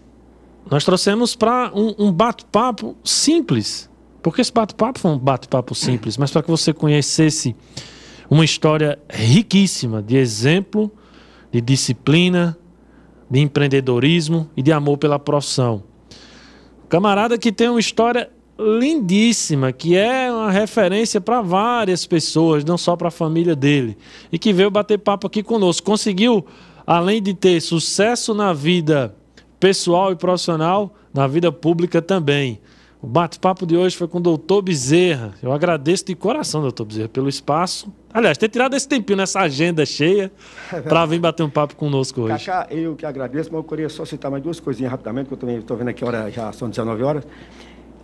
nós 0.70 0.84
trouxemos 0.84 1.34
para 1.34 1.72
um, 1.74 1.94
um 1.98 2.12
bate-papo 2.12 2.94
simples. 3.02 3.88
Porque 4.22 4.40
esse 4.40 4.52
bate-papo 4.52 4.98
foi 4.98 5.10
um 5.10 5.18
bate-papo 5.18 5.74
simples, 5.74 6.16
mas 6.16 6.30
para 6.30 6.42
que 6.42 6.50
você 6.50 6.72
conhecesse 6.72 7.56
uma 8.30 8.44
história 8.44 8.98
riquíssima 9.10 10.02
de 10.02 10.16
exemplo 10.16 10.92
de 11.52 11.60
disciplina, 11.60 12.56
de 13.32 13.40
empreendedorismo 13.40 14.46
e 14.54 14.62
de 14.62 14.70
amor 14.70 14.98
pela 14.98 15.18
profissão. 15.18 15.82
Camarada 16.86 17.38
que 17.38 17.50
tem 17.50 17.70
uma 17.70 17.80
história 17.80 18.28
lindíssima, 18.58 19.72
que 19.72 19.96
é 19.96 20.30
uma 20.30 20.50
referência 20.50 21.18
para 21.18 21.40
várias 21.40 22.04
pessoas, 22.04 22.62
não 22.62 22.76
só 22.76 22.94
para 22.94 23.08
a 23.08 23.10
família 23.10 23.56
dele, 23.56 23.96
e 24.30 24.38
que 24.38 24.52
veio 24.52 24.70
bater 24.70 24.98
papo 24.98 25.28
aqui 25.28 25.42
conosco. 25.42 25.86
Conseguiu, 25.86 26.44
além 26.86 27.22
de 27.22 27.32
ter 27.32 27.58
sucesso 27.62 28.34
na 28.34 28.52
vida 28.52 29.16
pessoal 29.58 30.12
e 30.12 30.16
profissional, 30.16 30.94
na 31.14 31.26
vida 31.26 31.50
pública 31.50 32.02
também. 32.02 32.60
O 33.02 33.06
bate-papo 33.08 33.66
de 33.66 33.76
hoje 33.76 33.96
foi 33.96 34.06
com 34.06 34.18
o 34.18 34.20
doutor 34.20 34.62
Bezerra. 34.62 35.34
Eu 35.42 35.52
agradeço 35.52 36.06
de 36.06 36.14
coração, 36.14 36.62
doutor 36.62 36.84
Bezerra, 36.84 37.08
pelo 37.08 37.28
espaço. 37.28 37.92
Aliás, 38.14 38.38
ter 38.38 38.48
tirado 38.48 38.76
esse 38.76 38.86
tempinho 38.86 39.16
nessa 39.16 39.40
agenda 39.40 39.84
cheia 39.84 40.30
é 40.72 40.80
para 40.80 41.04
vir 41.06 41.18
bater 41.18 41.42
um 41.42 41.50
papo 41.50 41.74
conosco 41.74 42.20
hoje. 42.20 42.46
Cacá, 42.46 42.72
eu 42.72 42.94
que 42.94 43.04
agradeço, 43.04 43.50
mas 43.50 43.58
eu 43.58 43.64
queria 43.64 43.88
só 43.88 44.04
citar 44.04 44.30
mais 44.30 44.40
duas 44.40 44.60
coisinhas 44.60 44.92
rapidamente, 44.92 45.26
que 45.26 45.34
eu 45.34 45.36
também 45.36 45.58
estou 45.58 45.76
vendo 45.76 45.88
aqui, 45.88 46.04
hora, 46.04 46.30
já 46.30 46.52
são 46.52 46.70
19 46.70 47.02
horas. 47.02 47.26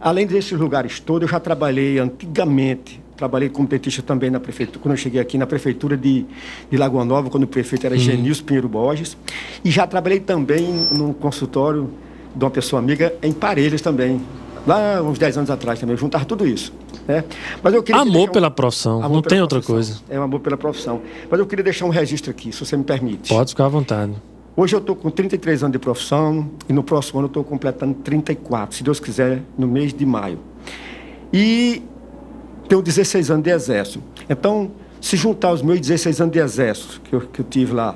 Além 0.00 0.26
desses 0.26 0.58
lugares 0.58 0.98
todos, 0.98 1.28
eu 1.28 1.28
já 1.28 1.38
trabalhei 1.38 2.00
antigamente, 2.00 3.00
trabalhei 3.16 3.48
como 3.50 3.68
dentista 3.68 4.02
também 4.02 4.30
na 4.30 4.40
prefeitura, 4.40 4.80
quando 4.80 4.94
eu 4.94 4.98
cheguei 4.98 5.20
aqui 5.20 5.38
na 5.38 5.46
prefeitura 5.46 5.96
de, 5.96 6.26
de 6.68 6.76
Lagoa 6.76 7.04
Nova, 7.04 7.30
quando 7.30 7.44
o 7.44 7.48
prefeito 7.48 7.86
era 7.86 7.94
hum. 7.94 7.98
Genilson 7.98 8.42
Pinheiro 8.42 8.68
Borges. 8.68 9.16
E 9.64 9.70
já 9.70 9.86
trabalhei 9.86 10.18
também 10.18 10.66
no 10.90 11.14
consultório 11.14 11.88
de 12.34 12.44
uma 12.44 12.50
pessoa 12.50 12.82
amiga 12.82 13.14
em 13.22 13.32
Parelhas 13.32 13.80
também, 13.80 14.20
lá 14.68 15.02
uns 15.02 15.18
10 15.18 15.38
anos 15.38 15.50
atrás 15.50 15.80
também, 15.80 15.96
juntar 15.96 16.24
tudo 16.26 16.46
isso. 16.46 16.72
Né? 17.06 17.24
Mas 17.62 17.74
eu 17.74 17.82
queria 17.82 18.02
amor 18.02 18.30
pela 18.30 18.50
profissão, 18.50 19.02
amor 19.02 19.14
não 19.14 19.22
tem 19.22 19.40
outra 19.40 19.62
coisa. 19.62 20.00
É 20.08 20.20
um 20.20 20.22
amor 20.22 20.40
pela 20.40 20.56
profissão. 20.56 21.00
Mas 21.30 21.40
eu 21.40 21.46
queria 21.46 21.64
deixar 21.64 21.86
um 21.86 21.88
registro 21.88 22.30
aqui, 22.30 22.52
se 22.52 22.64
você 22.64 22.76
me 22.76 22.84
permite. 22.84 23.30
Pode 23.30 23.50
ficar 23.50 23.64
à 23.64 23.68
vontade. 23.68 24.12
Hoje 24.54 24.74
eu 24.74 24.80
estou 24.80 24.94
com 24.94 25.08
33 25.08 25.62
anos 25.62 25.72
de 25.72 25.78
profissão 25.78 26.50
e 26.68 26.72
no 26.72 26.82
próximo 26.82 27.20
ano 27.20 27.26
eu 27.26 27.30
estou 27.30 27.44
completando 27.44 27.94
34, 27.94 28.76
se 28.76 28.82
Deus 28.82 29.00
quiser, 29.00 29.42
no 29.56 29.66
mês 29.66 29.94
de 29.94 30.04
maio. 30.04 30.38
E 31.32 31.82
tenho 32.68 32.82
16 32.82 33.30
anos 33.30 33.44
de 33.44 33.50
exército. 33.50 34.02
Então, 34.28 34.70
se 35.00 35.16
juntar 35.16 35.52
os 35.52 35.62
meus 35.62 35.80
16 35.80 36.20
anos 36.20 36.32
de 36.32 36.40
exército, 36.40 37.00
que 37.02 37.14
eu, 37.14 37.20
que 37.20 37.40
eu 37.40 37.46
tive 37.48 37.72
lá, 37.72 37.94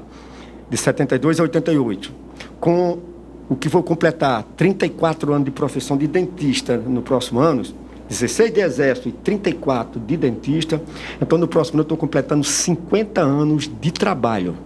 de 0.70 0.76
72 0.76 1.38
a 1.38 1.42
88, 1.42 2.14
com 2.58 3.11
o 3.52 3.56
que 3.56 3.68
vou 3.68 3.82
completar 3.82 4.44
34 4.56 5.32
anos 5.32 5.44
de 5.44 5.50
profissão 5.50 5.96
de 5.96 6.06
dentista 6.06 6.76
no 6.76 7.02
próximo 7.02 7.38
ano, 7.38 7.62
16 8.08 8.52
de 8.52 8.60
exército 8.60 9.08
e 9.10 9.12
34 9.12 10.00
de 10.00 10.16
dentista. 10.16 10.82
Então, 11.20 11.36
no 11.36 11.46
próximo 11.46 11.76
ano, 11.76 11.80
eu 11.80 11.84
estou 11.84 11.98
completando 11.98 12.44
50 12.44 13.20
anos 13.20 13.70
de 13.80 13.92
trabalho. 13.92 14.56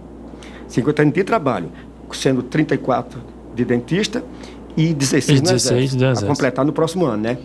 50 0.69 1.01
anos 1.01 1.13
de 1.13 1.23
trabalho, 1.23 1.69
sendo 2.11 2.41
34 2.43 3.19
de 3.53 3.65
dentista 3.65 4.23
e 4.75 4.93
16, 4.93 5.39
e 5.39 5.41
16 5.41 5.41
no 5.41 5.55
exército, 5.55 5.95
exército. 5.97 6.27
completar 6.27 6.65
no 6.65 6.71
próximo 6.71 7.05
ano, 7.05 7.23
né? 7.23 7.37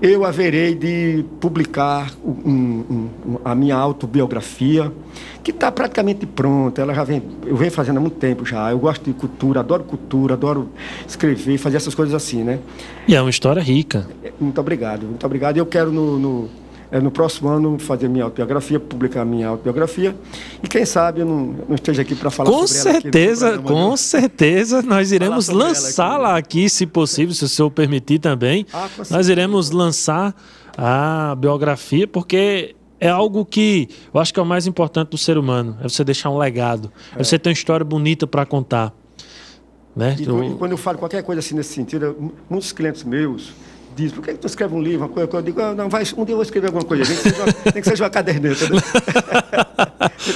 Eu 0.00 0.24
haverei 0.24 0.74
de 0.74 1.24
publicar 1.40 2.12
um, 2.24 2.84
um, 2.90 3.08
a 3.44 3.54
minha 3.54 3.76
autobiografia, 3.76 4.92
que 5.42 5.50
está 5.50 5.70
praticamente 5.72 6.26
pronta. 6.26 6.82
Ela 6.82 6.94
já 6.94 7.04
vem, 7.04 7.22
eu 7.44 7.56
venho 7.56 7.70
fazendo 7.70 7.96
há 7.96 8.00
muito 8.00 8.16
tempo 8.16 8.44
já. 8.44 8.70
Eu 8.70 8.78
gosto 8.78 9.04
de 9.04 9.12
cultura, 9.12 9.60
adoro 9.60 9.84
cultura, 9.84 10.34
adoro 10.34 10.68
escrever, 11.06 11.56
fazer 11.58 11.78
essas 11.78 11.94
coisas 11.94 12.14
assim, 12.14 12.42
né? 12.42 12.58
E 13.08 13.14
é 13.14 13.20
uma 13.20 13.30
história 13.30 13.62
rica. 13.62 14.06
Muito 14.38 14.60
obrigado, 14.60 15.06
muito 15.06 15.24
obrigado. 15.24 15.56
Eu 15.56 15.66
quero 15.66 15.90
no, 15.90 16.18
no 16.18 16.48
é, 16.96 17.00
no 17.00 17.10
próximo 17.10 17.48
ano 17.48 17.78
fazer 17.78 18.08
minha 18.08 18.24
autobiografia, 18.24 18.80
publicar 18.80 19.24
minha 19.24 19.48
autobiografia. 19.48 20.16
E 20.62 20.68
quem 20.68 20.84
sabe 20.84 21.20
eu 21.20 21.26
não, 21.26 21.54
não 21.68 21.74
esteja 21.74 22.02
aqui 22.02 22.14
para 22.14 22.30
falar 22.30 22.50
com 22.50 22.66
sobre 22.66 23.00
certeza, 23.00 23.48
ela. 23.48 23.58
Com 23.58 23.90
né? 23.90 23.96
certeza, 23.96 24.82
nós 24.82 25.12
iremos 25.12 25.48
lançá-la 25.48 26.36
aqui, 26.36 26.46
aqui, 26.46 26.70
se 26.70 26.86
possível, 26.86 27.34
se 27.34 27.44
o 27.44 27.48
senhor 27.48 27.70
permitir 27.70 28.18
também. 28.18 28.66
Ah, 28.72 28.88
nós 29.10 29.28
iremos 29.28 29.70
lançar 29.70 30.34
a 30.76 31.34
biografia, 31.36 32.06
porque 32.06 32.74
é 32.98 33.08
algo 33.08 33.44
que 33.44 33.88
eu 34.12 34.20
acho 34.20 34.32
que 34.32 34.40
é 34.40 34.42
o 34.42 34.46
mais 34.46 34.66
importante 34.66 35.10
do 35.10 35.18
ser 35.18 35.36
humano. 35.36 35.76
É 35.80 35.88
você 35.88 36.02
deixar 36.02 36.30
um 36.30 36.38
legado. 36.38 36.90
É, 37.14 37.20
é 37.20 37.24
você 37.24 37.38
ter 37.38 37.50
uma 37.50 37.52
história 37.52 37.84
bonita 37.84 38.26
para 38.26 38.46
contar. 38.46 38.94
Né? 39.94 40.16
E, 40.18 40.22
e, 40.22 40.54
quando 40.56 40.72
eu 40.72 40.78
falo 40.78 40.98
qualquer 40.98 41.22
coisa 41.22 41.40
assim 41.40 41.54
nesse 41.54 41.74
sentido, 41.74 42.32
muitos 42.48 42.72
clientes 42.72 43.02
meus 43.02 43.52
diz, 43.96 44.12
por 44.12 44.22
que, 44.22 44.32
que 44.32 44.38
tu 44.38 44.46
escreve 44.46 44.74
um 44.74 44.82
livro, 44.82 45.06
uma 45.06 45.08
coisa? 45.08 45.30
Eu 45.32 45.42
digo, 45.42 45.60
ah, 45.60 45.74
não, 45.74 45.88
vai, 45.88 46.02
um 46.16 46.24
dia 46.24 46.32
eu 46.32 46.36
vou 46.36 46.42
escrever 46.42 46.66
alguma 46.66 46.84
coisa, 46.84 47.04
nem 47.04 47.16
que 47.16 47.22
seja 47.22 47.42
uma, 47.42 47.72
que 47.72 47.82
seja 47.82 48.04
uma 48.04 48.10
caderneta. 48.10 48.68
Né? 48.68 48.80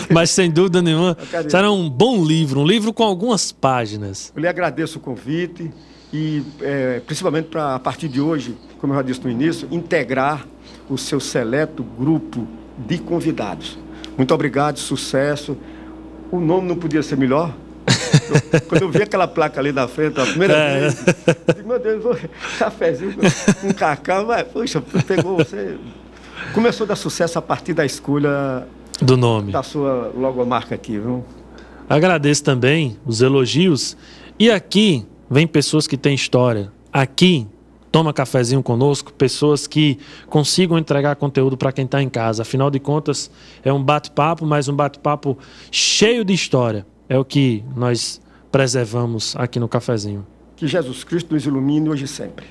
Mas 0.11 0.31
sem 0.31 0.51
dúvida 0.51 0.81
nenhuma, 0.81 1.17
será 1.49 1.71
um 1.71 1.89
bom 1.89 2.25
livro, 2.25 2.61
um 2.61 2.67
livro 2.67 2.93
com 2.93 3.03
algumas 3.03 3.53
páginas. 3.53 4.33
Eu 4.35 4.41
lhe 4.41 4.49
agradeço 4.49 4.99
o 4.99 5.01
convite 5.01 5.71
e, 6.13 6.43
é, 6.63 7.01
principalmente 7.01 7.49
para, 7.49 7.75
a 7.75 7.79
partir 7.79 8.09
de 8.09 8.21
hoje, 8.21 8.57
como 8.79 8.95
eu 8.95 8.97
já 8.97 9.03
disse 9.03 9.23
no 9.23 9.31
início, 9.31 9.69
integrar 9.71 10.47
o 10.89 10.97
seu 10.97 11.21
seleto 11.21 11.83
grupo 11.83 12.49
de 12.79 12.99
convidados. 12.99 13.79
Muito 14.17 14.33
obrigado, 14.33 14.79
sucesso. 14.79 15.57
O 16.33 16.41
nome 16.41 16.67
não 16.67 16.77
podia 16.77 17.03
ser 17.03 17.17
melhor, 17.17 17.55
quando 18.69 18.83
eu 18.83 18.91
vi 18.91 19.03
aquela 19.03 19.27
placa 19.27 19.61
ali 19.61 19.73
na 19.73 19.87
frente, 19.89 20.21
a 20.21 20.27
primeira 20.27 20.55
é. 20.55 20.81
vez, 20.81 21.07
eu 21.07 21.15
disse, 21.55 21.67
meu 21.67 21.79
Deus, 21.79 22.03
vou, 22.03 22.19
cafezinho 22.59 23.15
com 23.61 23.75
cacau, 23.75 24.27
mas, 24.27 24.47
poxa, 24.49 24.83
pegou 25.07 25.37
você. 25.37 25.77
Começou 26.55 26.85
a 26.85 26.89
dar 26.89 26.97
sucesso 26.97 27.39
a 27.39 27.43
partir 27.43 27.75
da 27.75 27.85
escolha 27.85 28.67
do 29.01 29.17
nome. 29.17 29.53
Da 29.53 29.63
sua 29.63 30.13
logomarca 30.15 30.75
aqui, 30.75 30.99
viu? 30.99 31.25
Agradeço 31.89 32.45
também 32.45 32.97
os 33.07 33.21
elogios. 33.21 33.97
E 34.39 34.51
aqui 34.51 35.07
vem 35.31 35.47
pessoas 35.47 35.87
que 35.87 35.97
têm 35.97 36.15
história. 36.15 36.71
Aqui 36.93 37.47
toma 37.91 38.13
cafezinho 38.13 38.63
conosco, 38.63 39.13
pessoas 39.13 39.67
que 39.67 39.99
consigam 40.29 40.79
entregar 40.79 41.17
conteúdo 41.17 41.57
para 41.57 41.73
quem 41.73 41.85
está 41.85 42.03
em 42.03 42.09
casa. 42.09 42.43
Afinal 42.43 42.71
de 42.71 42.79
contas, 42.79 43.31
é 43.65 43.73
um 43.73 43.83
bate-papo, 43.83 44.47
mas 44.47 44.69
um 44.69 44.75
bate-papo 44.75 45.37
cheio 45.71 46.25
de 46.25 46.33
história 46.33 46.87
é 47.11 47.19
o 47.19 47.25
que 47.25 47.65
nós 47.75 48.21
preservamos 48.53 49.35
aqui 49.35 49.59
no 49.59 49.69
cafezinho. 49.69 50.25
Que 50.55 50.69
Jesus 50.69 51.03
Cristo 51.03 51.35
nos 51.35 51.45
ilumine 51.45 51.89
hoje 51.89 52.05
e 52.05 52.09
sempre. 52.09 52.47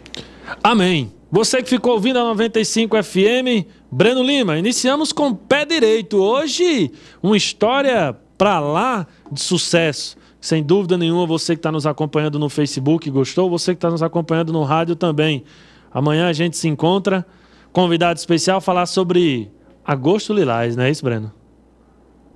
Amém. 0.61 1.13
Você 1.31 1.63
que 1.63 1.69
ficou 1.69 1.93
ouvindo 1.93 2.19
a 2.19 2.23
95 2.25 3.01
FM, 3.01 3.65
Breno 3.89 4.21
Lima, 4.21 4.57
iniciamos 4.57 5.13
com 5.13 5.33
pé 5.33 5.63
direito. 5.63 6.17
Hoje, 6.17 6.91
uma 7.23 7.37
história 7.37 8.17
para 8.37 8.59
lá 8.59 9.07
de 9.31 9.39
sucesso. 9.39 10.17
Sem 10.41 10.61
dúvida 10.61 10.97
nenhuma, 10.97 11.25
você 11.25 11.55
que 11.55 11.59
está 11.59 11.71
nos 11.71 11.85
acompanhando 11.85 12.37
no 12.37 12.49
Facebook 12.49 13.09
gostou, 13.09 13.49
você 13.49 13.73
que 13.73 13.77
está 13.77 13.89
nos 13.89 14.03
acompanhando 14.03 14.51
no 14.51 14.63
rádio 14.63 14.95
também. 14.95 15.45
Amanhã 15.93 16.27
a 16.27 16.33
gente 16.33 16.57
se 16.57 16.67
encontra. 16.67 17.25
Convidado 17.71 18.17
especial 18.17 18.59
falar 18.59 18.87
sobre 18.87 19.49
agosto 19.85 20.33
lilás, 20.33 20.75
não 20.75 20.83
é 20.83 20.89
isso, 20.89 21.03
Breno? 21.03 21.38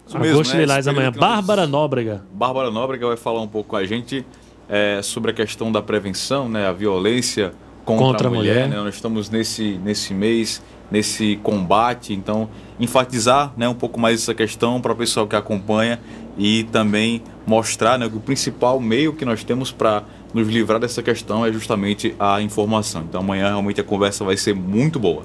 Isso 0.06 0.18
Agosto 0.18 0.36
mesmo, 0.36 0.54
né? 0.54 0.60
Lilás 0.62 0.88
amanhã. 0.88 1.12
Bárbara 1.12 1.66
Nóbrega. 1.66 2.24
Bárbara 2.32 2.70
Nóbrega 2.70 3.08
vai 3.08 3.18
falar 3.18 3.42
um 3.42 3.48
pouco 3.48 3.70
com 3.70 3.76
a 3.76 3.86
gente 3.86 4.26
é, 4.68 5.02
sobre 5.02 5.32
a 5.32 5.34
questão 5.34 5.72
da 5.72 5.82
prevenção, 5.82 6.50
né? 6.50 6.68
A 6.68 6.72
violência 6.72 7.54
contra, 7.86 8.06
contra 8.06 8.28
a 8.28 8.32
mulher. 8.32 8.54
mulher. 8.54 8.70
Né? 8.70 8.76
Nós 8.78 8.96
estamos 8.96 9.30
nesse, 9.30 9.80
nesse 9.84 10.14
mês, 10.14 10.62
nesse 10.90 11.38
combate, 11.38 12.14
então 12.14 12.50
enfatizar 12.80 13.54
né, 13.56 13.68
um 13.68 13.74
pouco 13.74 14.00
mais 14.00 14.22
essa 14.22 14.34
questão 14.34 14.82
para 14.82 14.92
o 14.92 14.96
pessoal 14.96 15.28
que 15.28 15.36
acompanha 15.36 16.00
e 16.38 16.64
também 16.66 17.22
mostrar 17.46 18.00
né, 18.00 18.10
que 18.10 18.18
o 18.18 18.20
principal 18.20 18.80
meio 18.80 19.14
que 19.14 19.26
nós 19.26 19.44
temos 19.44 19.72
para 19.72 20.04
nos 20.34 20.48
livrar 20.48 20.80
dessa 20.80 21.04
questão 21.04 21.46
é 21.46 21.52
justamente 21.52 22.16
a 22.20 22.42
informação. 22.42 23.04
Então 23.08 23.22
amanhã 23.22 23.50
realmente 23.50 23.80
a 23.80 23.84
conversa 23.84 24.24
vai 24.24 24.38
ser 24.38 24.56
muito 24.56 25.00
boa. 25.00 25.24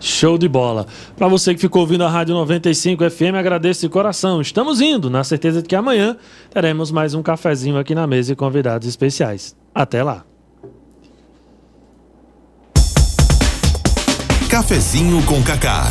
Show 0.00 0.38
de 0.38 0.48
bola. 0.48 0.86
Para 1.16 1.28
você 1.28 1.54
que 1.54 1.60
ficou 1.60 1.82
ouvindo 1.82 2.04
a 2.04 2.08
Rádio 2.08 2.34
95 2.34 3.08
FM, 3.10 3.36
agradeço 3.38 3.82
de 3.82 3.88
coração. 3.88 4.40
Estamos 4.40 4.80
indo, 4.80 5.10
na 5.10 5.22
certeza 5.22 5.60
de 5.60 5.68
que 5.68 5.76
amanhã 5.76 6.16
teremos 6.50 6.90
mais 6.90 7.14
um 7.14 7.22
cafezinho 7.22 7.78
aqui 7.78 7.94
na 7.94 8.06
mesa 8.06 8.32
e 8.32 8.36
convidados 8.36 8.88
especiais. 8.88 9.54
Até 9.74 10.02
lá. 10.02 10.24
Cafezinho 14.48 15.22
com 15.26 15.40
Cacá. 15.42 15.84